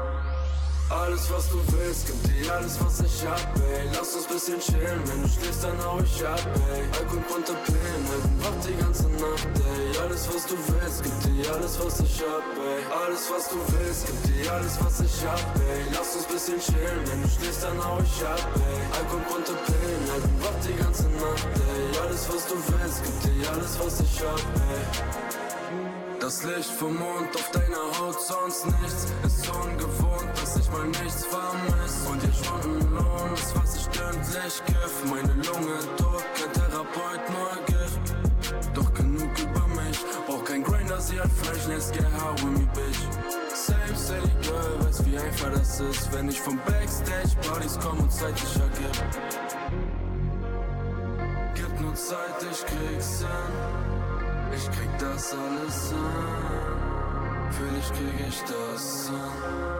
[0.89, 3.87] Alles was du willst, gib dir alles was ich hab, ey.
[3.93, 6.41] Lass uns bisschen chillen, wenn du schläfst, dann hau ich ab,
[6.73, 6.81] ey.
[6.97, 9.99] Alkohol, bunte halten wach die ganze Nacht, ey.
[10.01, 12.81] Alles was du willst, gib dir alles was ich hab, ey.
[12.89, 15.85] Alles was du willst, gib dir alles was ich hab, ey.
[15.93, 18.81] Lass uns bisschen chillen, wenn du schläfst, dann hau ich ab, ey.
[18.97, 19.53] Alkohol, bunte
[20.09, 21.99] halten wach die ganze Nacht, ey.
[22.01, 24.41] Alles was du willst, gib dir alles was ich hab,
[24.73, 25.38] ey.
[26.29, 29.07] Das Licht vom Mond auf deiner Haut, sonst nichts.
[29.25, 32.07] Ist ungewohnt, dass ich mal nichts vermisse.
[34.45, 37.99] ich Gift, meine Lunge tot, kein Therapeut, nur Gift.
[38.75, 42.67] Doch genug über mich, brauch kein Grinder, sie hat Fleisch, let's get high with me,
[42.75, 42.99] bitch.
[43.51, 48.11] Same city girl, weiß wie einfach das ist, wenn ich vom Backstage Partys komm und
[48.11, 49.03] Zeit ich ergib.
[51.55, 53.88] Gib nur Zeit, ich krieg's hin.
[54.55, 57.51] Ich krieg das alles hin.
[57.51, 59.78] Für dich krieg ich das hin.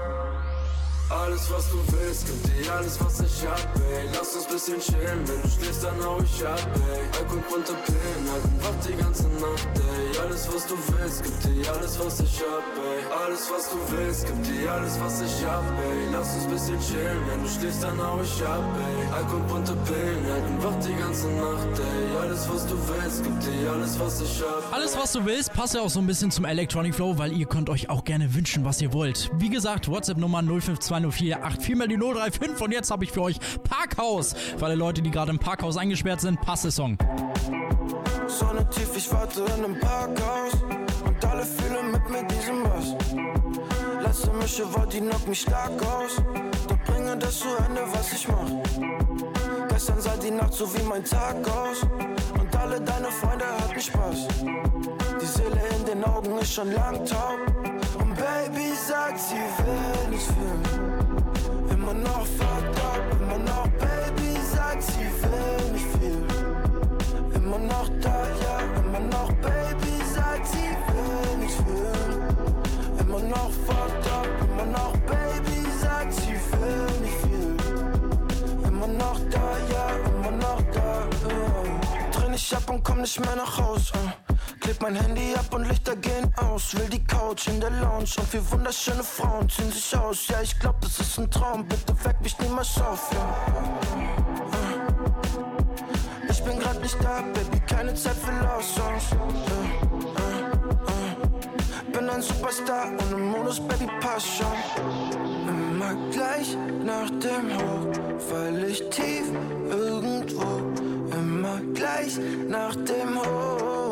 [1.09, 4.05] Alles was du willst, gib dir alles was ich hab, ey.
[4.13, 7.01] Lass uns bisschen chillen, wenn du schläfst, dann hau ich ab, ey.
[7.17, 10.19] Alkohol, bunte Pillen, halten wach die ganze Nacht, ey.
[10.21, 13.01] Alles was du willst, gib dir alles was ich hab, ey.
[13.25, 16.13] Alles was du willst, gib dir alles was ich hab, ey.
[16.13, 19.13] Lass uns bisschen chillen, wenn du schläfst, dann hau ich ab, ey.
[19.17, 22.17] Alkohol, bunte Pillen, halten wach die ganze Nacht, ey.
[22.21, 24.73] Alles was du willst, gib dir alles was ich hab.
[24.73, 27.47] Alles was du willst, passt ja auch so ein bisschen zum Electronic Flow, weil ihr
[27.47, 29.31] könnt euch auch gerne wünschen, was ihr wollt.
[29.39, 34.33] Wie gesagt, WhatsApp-Nummer 052 204 mal die 035 und jetzt habe ich für euch Parkhaus.
[34.57, 36.97] Für alle Leute, die gerade im Parkhaus eingesperrt sind, passe Song.
[38.27, 40.53] Sonne tief, ich warte in einem Parkhaus
[41.05, 42.95] und alle fühlen mit mir diesen Bass.
[44.03, 46.21] Letzte Mische war, die knockt mich stark aus.
[46.67, 49.69] Doch bringe das zu Ende, was ich mach.
[49.69, 51.83] Gestern sah die Nacht so wie mein Tag aus.
[52.39, 54.27] Und alle deine Freunde hatten Spaß.
[55.21, 57.39] Die Seele in den Augen ist schon lang taub.
[57.99, 61.69] Und Baby sagt, sie will nichts fühlen.
[61.69, 66.25] Immer noch fucked up, immer noch Baby sagt, sie will nicht viel.
[67.35, 72.21] Immer noch da, ja, immer noch Baby sagt, sie will nichts fühlen.
[72.99, 78.67] Immer noch fucked up, immer noch Baby sagt, sie will nicht viel.
[78.67, 81.03] Immer noch da, ja, immer noch da.
[81.25, 82.11] Uh.
[82.11, 83.91] Dreh ich ab und komm nicht mehr nach Haus.
[83.91, 84.28] Uh.
[84.69, 86.77] Kleb mein Handy ab und Lichter gehen aus.
[86.77, 90.27] Will die Couch in der Lounge und vier wunderschöne Frauen ziehen sich aus.
[90.27, 91.67] Ja, ich glaub, das ist ein Traum.
[91.67, 93.17] Bitte weck mich niemals auf, ja.
[93.97, 94.61] Uh.
[96.29, 99.05] Ich bin grad nicht da, Baby, keine Zeit für Love Songs.
[99.13, 99.15] Uh,
[100.91, 101.91] uh.
[101.91, 104.55] Bin ein Superstar und im Modus, Baby, passt schon.
[105.47, 106.55] Immer gleich
[106.85, 107.87] nach dem Hoch,
[108.29, 109.31] weil ich tief
[109.67, 110.61] irgendwo.
[111.17, 113.88] Immer gleich nach dem Hoch.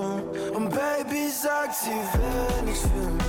[0.57, 3.19] Und Baby sagt, sie will nichts fühlen.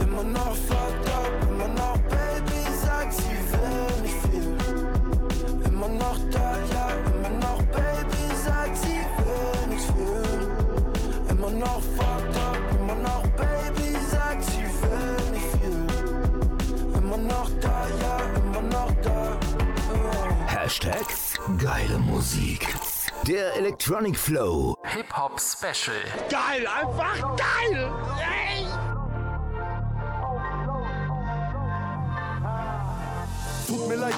[0.00, 4.56] Immer noch fucked up, immer noch Baby sagt, sie will nicht viel.
[5.66, 11.28] Immer noch da, ja, immer noch Baby sagt, sie will nichts fühlen.
[11.28, 16.96] Immer noch fucked up, immer noch Baby sagt, sie will nicht viel.
[16.96, 19.36] Immer noch da, ja, immer noch da.
[20.46, 21.04] Hashtag
[21.58, 22.74] geile Musik.
[23.26, 24.76] Der Electronic Flow.
[24.82, 25.94] Hip-Hop Special.
[26.28, 27.88] Geil, einfach geil!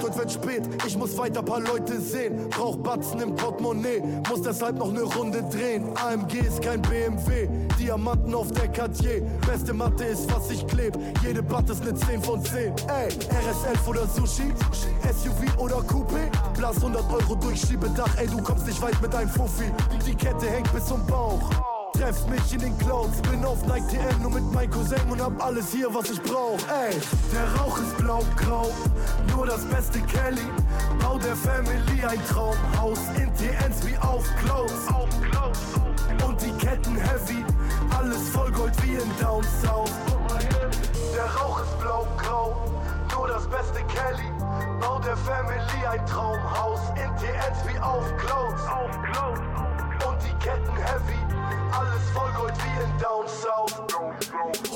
[0.04, 0.62] Heute wird spät.
[0.86, 2.48] Ich muss weiter paar Leute sehen.
[2.50, 4.02] Brauch Batzen im Portemonnaie.
[4.28, 5.84] Muss deshalb noch ne Runde drehen.
[5.96, 7.48] AMG ist kein BMW.
[7.78, 9.22] Diamanten auf der Cartier.
[9.46, 10.96] Beste Matte ist, was ich kleb.
[11.22, 12.54] Jede Batte ist ne 10 von 10.
[12.88, 14.52] Ey, RS11 oder Sushi?
[15.02, 16.30] SUV oder Coupé?
[16.56, 18.16] Blas 100 Euro durch Schiebedach.
[18.18, 19.64] Ey, du kommst nicht weit mit deinem Fuffi.
[20.06, 21.73] Die Kette hängt bis zum Bauch.
[21.96, 25.40] Treff mich in den Clouds, bin auf Nike TM nur mit meinem Cousin und hab
[25.42, 26.58] alles hier, was ich brauch.
[26.68, 26.92] Ey,
[27.32, 28.70] der Rauch ist blau-grau,
[29.28, 30.48] nur das beste Kelly.
[31.00, 34.74] Bau der Family ein Traumhaus, in TNs wie auf Clouds.
[36.26, 37.44] Und die Ketten heavy,
[37.96, 39.92] alles voll Gold wie in Down South.
[41.14, 42.56] Der Rauch ist blau-grau,
[43.16, 44.30] nur das beste Kelly.
[44.80, 48.62] Bau der Family ein Traumhaus, in TNs wie auf Clouds.
[50.06, 51.18] Und die Ketten heavy,
[51.72, 53.74] alles voll Gold wie in Down South.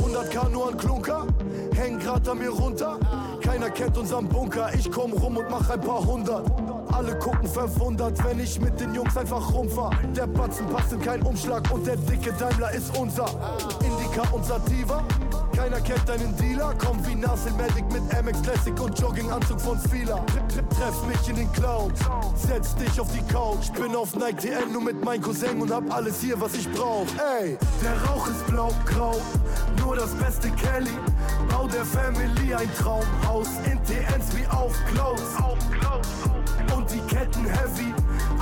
[0.00, 1.26] 100k nur an Klunker,
[1.74, 2.98] hängen grad an mir runter.
[3.42, 6.50] Keiner kennt unseren Bunker, ich komm rum und mach ein paar hundert.
[6.92, 9.90] Alle gucken verwundert, wenn ich mit den Jungs einfach rumfahr.
[10.16, 13.26] Der Batzen passt in keinen Umschlag und der dicke Daimler ist unser.
[13.84, 15.02] Indica und Sativa,
[15.58, 16.72] keiner kennt deinen Dealer.
[16.78, 20.24] Komm wie Nassil Medic mit MX Classic und Jogginganzug von Fila.
[20.70, 22.00] Treff mich in den Clouds,
[22.36, 23.72] setz dich auf die Couch.
[23.72, 27.06] Bin auf Nike TN nur mit meinem Cousin und hab alles hier, was ich brauch.
[27.40, 29.16] Ey, der Rauch ist blau-grau,
[29.80, 30.96] nur das beste Kelly.
[31.50, 35.22] Bau der Family ein Traumhaus, in TNs wie auf Clouds.
[36.76, 37.92] Und die Ketten heavy,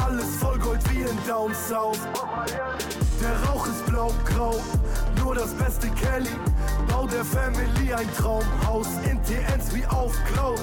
[0.05, 1.99] alles voll Gold wie in Down South.
[3.23, 4.57] Der Rauch ist blau-grau,
[5.27, 6.37] nur das beste Kelly.
[6.89, 10.63] Bau der Family ein Traumhaus, in TNs wie auf Clouds.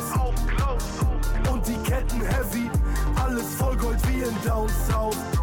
[1.52, 2.70] Und die Ketten heavy,
[3.22, 5.43] alles voll Gold wie in Down South.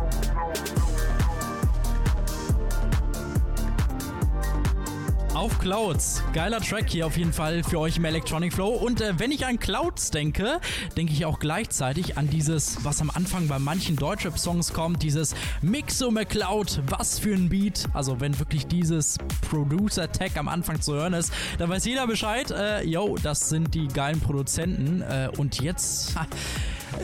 [5.35, 6.23] Auf Clouds.
[6.33, 8.71] Geiler Track hier auf jeden Fall für euch im Electronic Flow.
[8.71, 10.61] Und äh, wenn ich an Clouds denke,
[10.97, 16.11] denke ich auch gleichzeitig an dieses, was am Anfang bei manchen Deutschrap-Songs kommt, dieses Mixo
[16.11, 16.83] McCloud.
[16.89, 17.87] Was für ein Beat.
[17.93, 19.19] Also wenn wirklich dieses
[19.49, 22.51] Producer-Tag am Anfang zu hören ist, dann weiß jeder Bescheid.
[22.51, 25.03] Äh, yo, das sind die geilen Produzenten.
[25.03, 26.15] Äh, und jetzt...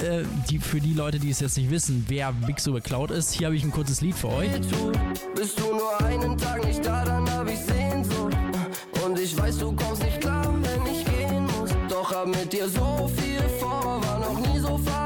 [0.03, 3.47] Äh, die, für die Leute, die es jetzt nicht wissen, wer Mixo McCloud ist, hier
[3.47, 4.51] habe ich ein kurzes Lied für euch.
[5.37, 8.16] Bist du nur einen Tag nicht da, dann hab ich Sehnsucht.
[9.29, 11.70] Ich weiß, du kommst nicht klar, wenn ich gehen muss.
[11.89, 15.05] Doch hab mit dir so viel vor, war noch nie so verloren.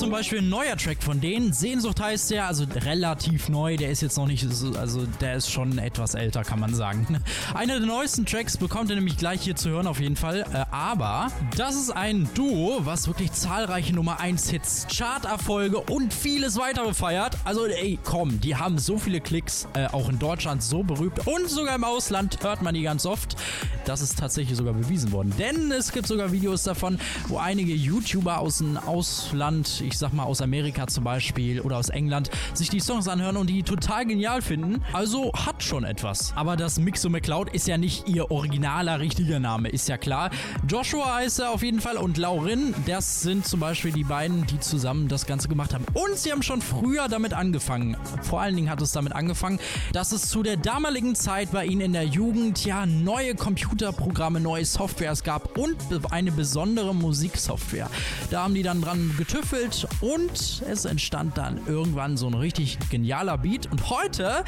[0.00, 1.52] Zum Beispiel ein neuer Track von denen.
[1.52, 3.76] Sehnsucht heißt der, also relativ neu.
[3.76, 7.20] Der ist jetzt noch nicht, so, also der ist schon etwas älter, kann man sagen.
[7.54, 10.46] Einer der neuesten Tracks bekommt ihr nämlich gleich hier zu hören, auf jeden Fall.
[10.54, 16.56] Äh, aber das ist ein Duo, was wirklich zahlreiche Nummer 1 Hits, Charterfolge und vieles
[16.56, 17.36] weitere feiert.
[17.44, 21.50] Also, ey, komm, die haben so viele Klicks, äh, auch in Deutschland so berühmt und
[21.50, 23.36] sogar im Ausland hört man die ganz oft.
[23.84, 25.32] Das ist tatsächlich sogar bewiesen worden.
[25.38, 30.24] Denn es gibt sogar Videos davon, wo einige YouTuber aus dem Ausland, ich sag mal
[30.24, 34.42] aus Amerika zum Beispiel oder aus England, sich die Songs anhören und die total genial
[34.42, 34.82] finden.
[34.92, 36.32] Also hat schon etwas.
[36.36, 40.30] Aber das Mixo McCloud ist ja nicht ihr originaler richtiger Name, ist ja klar.
[40.68, 44.60] Joshua heißt er auf jeden Fall und Laurin, das sind zum Beispiel die beiden, die
[44.60, 45.84] zusammen das Ganze gemacht haben.
[45.94, 47.96] Und sie haben schon früher damit angefangen.
[48.22, 49.58] Vor allen Dingen hat es damit angefangen,
[49.92, 53.34] dass es zu der damaligen Zeit bei ihnen in der Jugend ja neue
[53.80, 55.76] Computerprogramme, neue Softwares gab und
[56.10, 57.88] eine besondere Musiksoftware.
[58.30, 63.38] Da haben die dann dran getüffelt und es entstand dann irgendwann so ein richtig genialer
[63.38, 63.70] Beat.
[63.72, 64.44] Und heute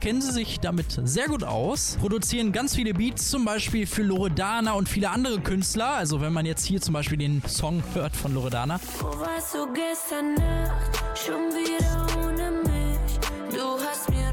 [0.00, 4.72] kennen sie sich damit sehr gut aus, produzieren ganz viele Beats, zum Beispiel für Loredana
[4.74, 5.94] und viele andere Künstler.
[5.94, 8.78] Also wenn man jetzt hier zum Beispiel den Song hört von Loredana.
[9.00, 11.02] Wo warst du gestern Nacht?
[11.16, 13.18] Schon wieder ohne mich.
[13.50, 14.25] Du hast mir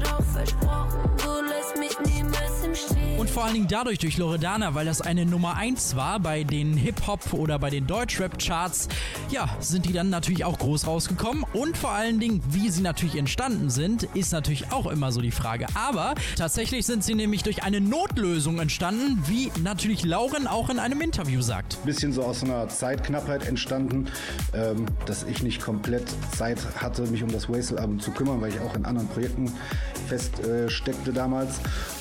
[3.24, 6.76] Und vor allen Dingen dadurch durch Loredana, weil das eine Nummer 1 war bei den
[6.76, 8.88] Hip-Hop oder bei den Deutschrap-Charts,
[9.30, 11.42] ja, sind die dann natürlich auch groß rausgekommen.
[11.54, 15.30] Und vor allen Dingen, wie sie natürlich entstanden sind, ist natürlich auch immer so die
[15.30, 15.68] Frage.
[15.72, 21.00] Aber tatsächlich sind sie nämlich durch eine Notlösung entstanden, wie natürlich Lauren auch in einem
[21.00, 21.82] Interview sagt.
[21.86, 24.08] Bisschen so aus einer Zeitknappheit entstanden,
[24.52, 26.04] ähm, dass ich nicht komplett
[26.36, 29.50] Zeit hatte, mich um das Wastel-Album zu kümmern, weil ich auch in anderen Projekten
[30.08, 30.68] fest äh,
[31.14, 31.60] damals.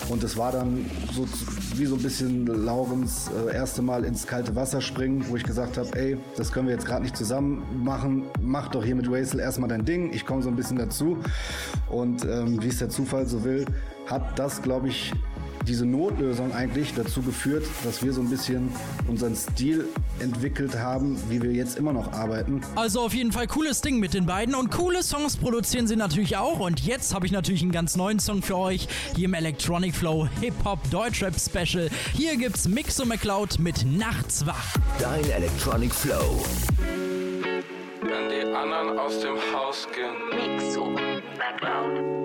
[0.09, 1.27] Und es war dann so
[1.75, 5.77] wie so ein bisschen Laurens äh, erste Mal ins kalte Wasser springen, wo ich gesagt
[5.77, 8.23] habe, ey, das können wir jetzt gerade nicht zusammen machen.
[8.41, 10.11] Mach doch hier mit Wastel erstmal dein Ding.
[10.11, 11.17] Ich komme so ein bisschen dazu.
[11.89, 13.65] Und ähm, wie es der Zufall so will,
[14.07, 15.13] hat das, glaube ich,
[15.67, 18.69] diese Notlösung eigentlich dazu geführt, dass wir so ein bisschen
[19.07, 19.85] unseren Stil
[20.19, 22.61] entwickelt haben, wie wir jetzt immer noch arbeiten.
[22.75, 26.37] Also auf jeden Fall cooles Ding mit den beiden und coole Songs produzieren sie natürlich
[26.37, 26.59] auch.
[26.59, 30.27] Und jetzt habe ich natürlich einen ganz neuen Song für euch hier im Electronic Flow
[30.41, 31.89] Hip Hop Deutschrap Special.
[32.13, 34.75] Hier gibt's Mixo McCloud mit Nachts wach.
[34.99, 36.43] Dein Electronic Flow.
[38.01, 40.57] Wenn die anderen aus dem Haus gehen.
[40.57, 42.22] Mixo McCloud.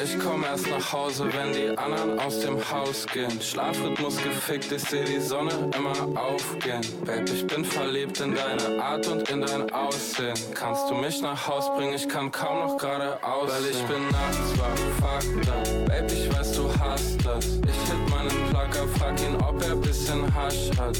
[0.00, 3.42] Ich komm erst nach Hause, wenn die anderen aus dem Haus gehen.
[3.42, 6.82] Schlafrhythmus gefickt, ich seh die Sonne immer aufgehen.
[7.04, 10.36] Babe, ich bin verliebt in deine Art und in dein Aussehen.
[10.54, 11.94] Kannst du mich nach Haus bringen?
[11.94, 13.50] Ich kann kaum noch gerade aus.
[13.50, 15.86] Weil ich bin nachts wach, fuck that.
[15.86, 17.46] Babe, ich weiß, du hast das.
[17.46, 20.96] Ich hit meinen Plugger, frag ihn, ob er bisschen Hasch hat.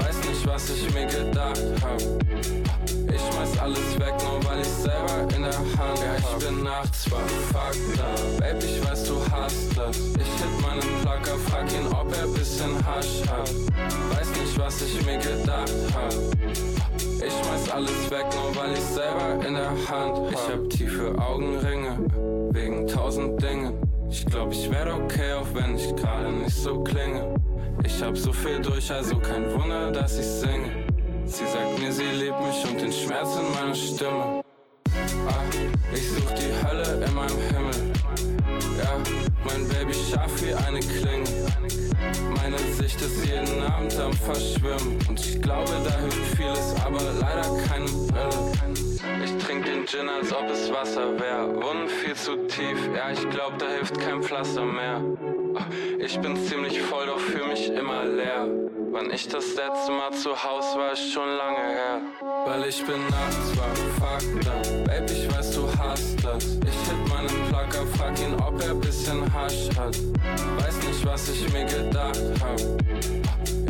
[0.00, 2.97] Weiß nicht, was ich mir gedacht hab.
[3.40, 7.08] Ich schmeiß alles weg, nur weil ich selber in der Hand Ja, ich bin nachts
[7.10, 7.18] wach,
[7.52, 8.38] fuck that.
[8.40, 9.96] Babe, ich weiß, du hast das.
[9.96, 13.50] Ich hit meinen Plugger, frag ihn, ob er bisschen Hasch hat.
[14.10, 16.12] Weiß nicht, was ich mir gedacht hab.
[16.96, 21.98] Ich schmeiß alles weg, nur weil ich selber in der Hand Ich hab tiefe Augenringe,
[22.50, 23.74] wegen tausend Dingen.
[24.10, 27.36] Ich glaub, ich wär okay, auch wenn ich gerade nicht so klinge.
[27.84, 30.88] Ich hab so viel durch, also kein Wunder, dass ich singe.
[31.28, 34.42] Sie sagt mir, sie liebt mich und den Schmerz in meiner Stimme.
[35.28, 35.44] Ah,
[35.94, 37.92] ich such die Hölle in meinem Himmel.
[38.78, 38.96] Ja,
[39.44, 41.28] mein Baby scharf wie eine Klinge.
[42.34, 44.98] Meine Sicht ist jeden Abend am Verschwimmen.
[45.06, 48.52] Und ich glaube, da hilft vieles, aber leider keine Brille.
[49.22, 51.46] Ich trink den Gin, als ob es Wasser wär.
[51.62, 55.02] Wunden viel zu tief, ja, ich glaub, da hilft kein Pflaster mehr.
[55.98, 58.67] Ich bin ziemlich voll, doch fühl mich immer leer.
[58.90, 62.00] Wann ich das letzte Mal zu Haus war, ist schon lange her.
[62.46, 64.84] Weil ich bin nachts wach, fuck that.
[64.84, 66.44] Babe, ich weiß, du hast das.
[66.44, 69.96] Ich hit meinen Placker, frag ihn, ob er bisschen Hasch hat.
[70.58, 72.60] Weiß nicht, was ich mir gedacht hab.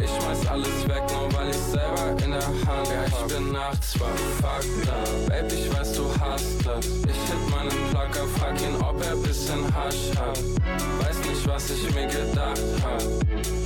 [0.01, 3.99] Ich schmeiß alles weg, nur weil ich selber in der Hand Ja, ich bin nachts
[3.99, 4.07] wach,
[4.41, 5.33] fuck da.
[5.35, 6.87] Babe, ich weiß, du hast das.
[6.87, 10.39] Ich hit meinen Placker, frag ihn, ob er bisschen Hasch hat.
[11.01, 13.58] Weiß nicht, was ich mir gedacht hab.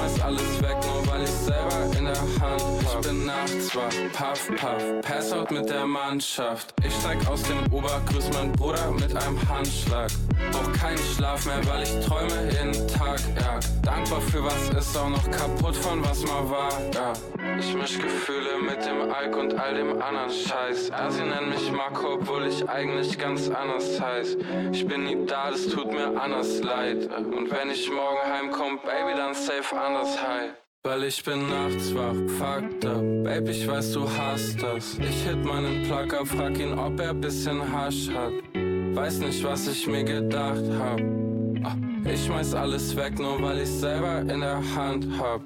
[0.00, 3.00] Schmeiß alles weg, nur weil ich selber in der Hand hab.
[3.00, 6.72] Ich bin nachts wach, puff, puff, pass out mit der Mannschaft.
[6.82, 10.10] Ich steig aus dem Ober, grüß mein Bruder mit einem Handschlag.
[10.52, 13.60] Brauch keinen Schlaf mehr, weil ich träume jeden Tag, ja.
[13.82, 17.12] Dankbar für was ist auch noch kaputt von was mal war, ja.
[17.58, 20.88] Ich misch Gefühle mit dem Alk und all dem anderen Scheiß.
[20.88, 24.38] Ja, sie nennen mich Marco, obwohl ich eigentlich ganz anders heiß.
[24.72, 27.10] Ich bin nie da, das tut mir anders leid.
[27.14, 30.50] Und wenn ich morgen heimkomm, Baby, dann safe anders high.
[30.82, 33.02] Weil ich bin nachts wach, fucked up.
[33.24, 34.98] Baby, ich weiß, du hast das.
[34.98, 38.32] Ich hit meinen Placker, frag ihn, ob er bisschen Hasch hat.
[38.94, 41.00] Weiß nicht, was ich mir gedacht hab.
[41.64, 41.76] Ah,
[42.10, 45.42] Ich schmeiß alles weg, nur weil ich selber in der Hand hab.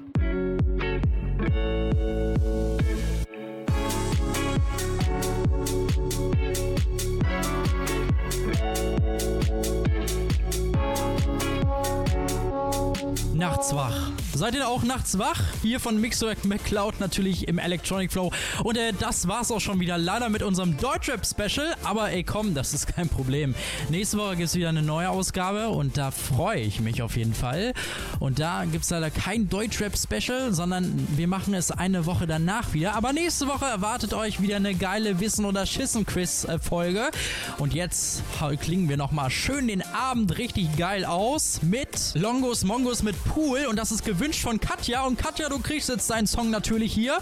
[13.33, 14.14] Nachts wach.
[14.35, 15.41] Seid ihr auch nachts wach?
[15.61, 18.33] Hier von Mixer McCloud natürlich im Electronic Flow.
[18.65, 21.73] Und äh, das war's auch schon wieder leider mit unserem Deutschrap-Special.
[21.85, 23.55] Aber ey, komm, das ist kein Problem.
[23.89, 27.73] Nächste Woche gibt's wieder eine neue Ausgabe und da freue ich mich auf jeden Fall.
[28.19, 32.93] Und da gibt's leider kein Deutschrap-Special, sondern wir machen es eine Woche danach wieder.
[32.95, 37.09] Aber nächste Woche erwartet euch wieder eine geile Wissen- oder Schissen-Quiz-Folge.
[37.57, 38.21] Und jetzt
[38.59, 43.67] klingen wir nochmal schön den Abend richtig geil aus mit Longos Mongos mit Pool.
[43.67, 45.03] Und das ist gewünscht von Katja.
[45.03, 47.19] Und Katja, du kriegst jetzt deinen Song natürlich hier.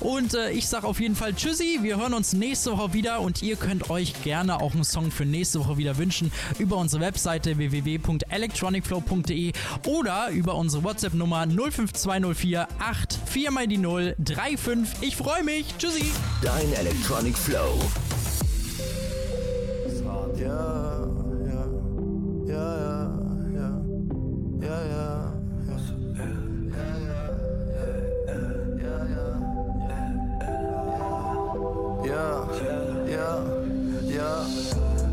[0.00, 1.80] Und äh, ich sag auf jeden Fall Tschüssi.
[1.82, 3.20] Wir hören uns nächste Woche wieder.
[3.20, 7.02] Und ihr könnt euch gerne auch einen Song für nächste Woche wieder wünschen über unsere
[7.02, 9.52] Webseite www.electronicflow.de
[9.86, 12.68] oder über unsere WhatsApp-Nummer 05204
[13.26, 15.02] 84 mal die 0 35.
[15.02, 15.74] Ich freue mich.
[15.78, 16.10] Tschüssi.
[16.42, 17.78] Dein Electronic Flow.
[20.38, 20.52] Ja,
[21.46, 21.64] ja,
[22.46, 23.10] ja, ja,
[23.54, 23.68] ja,
[24.60, 25.05] ja, ja.
[32.16, 32.48] Ja,
[33.06, 33.42] ja,
[34.08, 34.46] ja.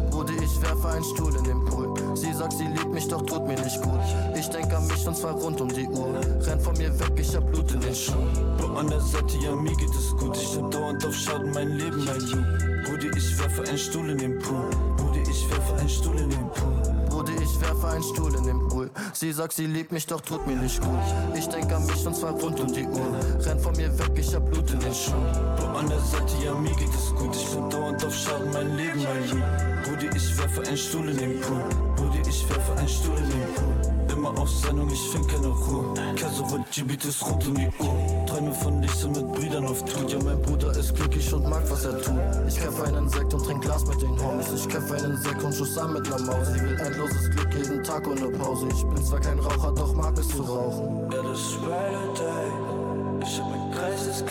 [0.09, 1.93] Bruder, ich werfe einen Stuhl in den Pool.
[2.15, 3.99] Sie sagt, sie liebt mich, doch tut mir nicht gut.
[4.37, 6.21] Ich denk an mich und zwar rund um die Uhr.
[6.47, 8.29] Renn von mir weg, ich hab Blut in den Schuhen.
[8.57, 10.37] Bro, an der Seite, ja, mir geht es gut.
[10.37, 12.45] Ich hab dauernd auf Schaden, mein Leben, mein Loop.
[12.85, 14.69] Bruder, ich werfe einen Stuhl in den Pool.
[14.95, 17.09] Bruder, ich werfe einen Stuhl in den Pool.
[17.09, 18.89] Bruder, ich werfe einen Stuhl in den Pool.
[19.11, 20.99] Sie sagt, sie liebt mich, doch tut mir nicht gut.
[21.35, 23.45] Ich denk an mich und zwar rund um die Uhr.
[23.45, 25.25] Renn von mir weg, ich hab Blut in den Schuhen.
[25.57, 27.35] Bro, an der Seite, ja, mir geht es gut.
[27.35, 29.43] Ich bin dauernd auf Schaden, mein Leben, mein Loop.
[29.83, 31.63] Bruder, ich werfe einen Stuhl in den Pool.
[31.95, 34.17] Bruder, ich werfe einen Stuhl in den Pool.
[34.17, 35.93] Immer auf Sendung, ich find keine Ruhe.
[36.15, 38.25] Kaso wird Gibitis rund um die Uhr.
[38.27, 40.09] Träume von Lichter mit Brüdern auf Tour.
[40.09, 42.19] Ja, mein Bruder ist glücklich und mag, was er tut.
[42.47, 44.47] Ich kämpfe einen Sekt und trink Glas mit den Homies.
[44.55, 46.47] Ich kämpfe einen Sekt und schuss an mit ner Maus.
[46.53, 48.67] Sie will endloses Glück jeden Tag ohne Pause.
[48.69, 51.02] Ich bin zwar kein Raucher, doch mag es zu rauchen.
[51.33, 53.23] Ist Day.
[53.23, 54.23] Ich hab mein Kreis ist.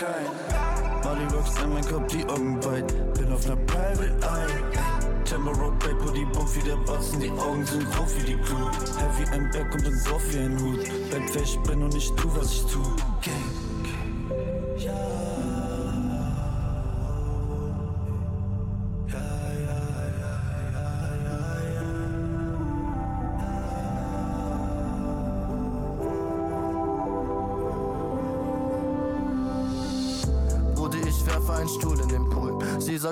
[1.03, 3.15] Molly rocks an mein Kopf, die Augen weit.
[3.15, 5.25] Bin auf ner Private Eye.
[5.25, 7.19] Timber Rock, Paper, die Bump wie der Batzen.
[7.19, 8.71] Die Augen sind rot wie die Glut.
[9.01, 10.85] Heavy ein Berg und bin drauf wie ein Hut.
[11.11, 12.81] Bleib wer ich bin und ich tu, was ich tu.
[13.25, 13.52] Gang.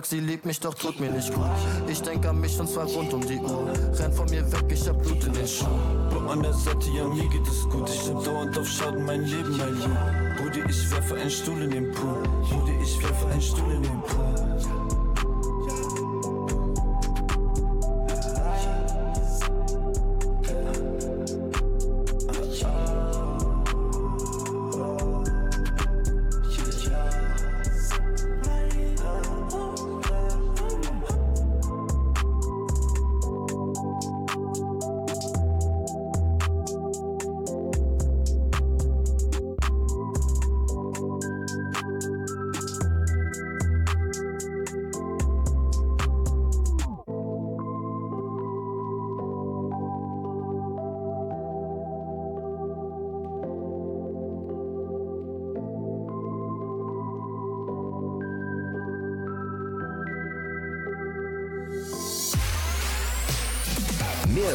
[0.01, 1.44] Sagt, sie liebt mich, doch tut mir nicht gut.
[1.86, 3.70] Ich denk an mich und zwar rund um die Uhr.
[3.98, 6.09] Renn von mir weg, ich hab Blut in den Schuhen.
[6.09, 7.86] Bro, an der Seite, ja, mir geht es gut.
[7.90, 9.98] Ich hab dauernd auf Schaden, mein Leben, mein Loop.
[10.38, 12.22] Bruder, ich werfe einen Stuhl in den Pool.
[12.48, 14.80] Bruder, ich werfe einen Stuhl in den Pool.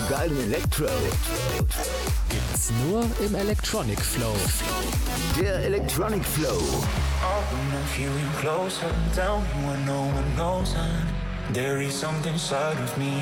[0.10, 0.88] Geilen Elektro.
[2.30, 4.36] Gibt's nur im Electronic Flow.
[5.40, 6.60] Der Electronic Flow.
[7.22, 12.98] I wanna feel closer, down where no one knows and there is something inside of
[12.98, 13.14] me.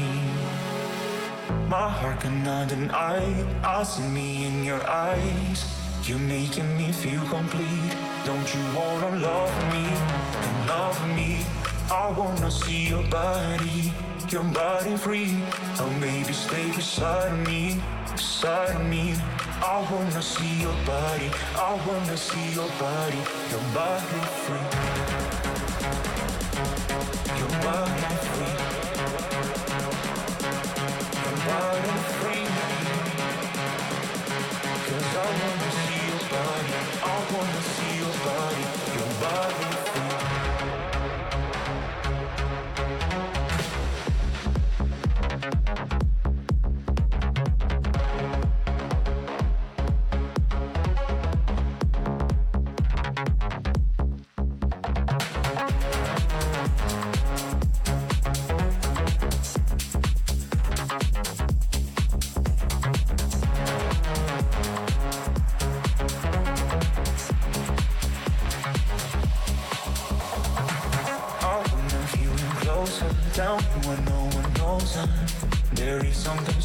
[1.69, 3.21] My heart cannot deny,
[3.63, 5.65] I see me in your eyes.
[6.03, 7.95] You're making me feel complete.
[8.25, 10.33] Don't you wanna love me
[10.67, 11.45] love me?
[11.91, 13.93] I wanna see your body,
[14.33, 15.37] your body free.
[15.79, 17.79] Or maybe stay beside me,
[18.11, 19.13] beside me.
[19.61, 23.21] I wanna see your body, I wanna see your body,
[23.51, 25.22] your body free.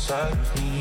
[0.08, 0.80] Inside of me.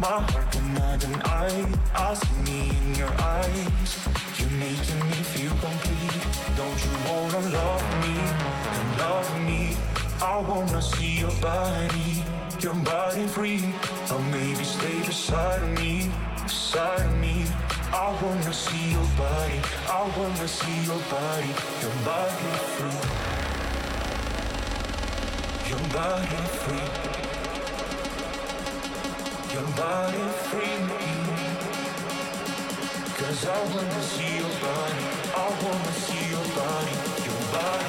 [0.00, 1.50] My heart cannot deny,
[1.94, 3.90] I see me in your eyes.
[4.36, 6.22] You're making me feel complete.
[6.56, 8.14] Don't you wanna love me
[8.78, 9.76] and love me?
[10.20, 12.24] I wanna see your body,
[12.58, 13.62] your body free,
[14.10, 16.10] or maybe stay beside of me,
[16.42, 17.46] beside of me.
[17.92, 21.52] I wanna see your body, I wanna see your body,
[21.82, 23.02] your body free,
[25.70, 27.21] your body free,
[29.76, 30.18] body
[30.48, 30.78] free.
[33.18, 36.96] Cause I wanna see your body, I wanna see your body,
[37.26, 37.81] your body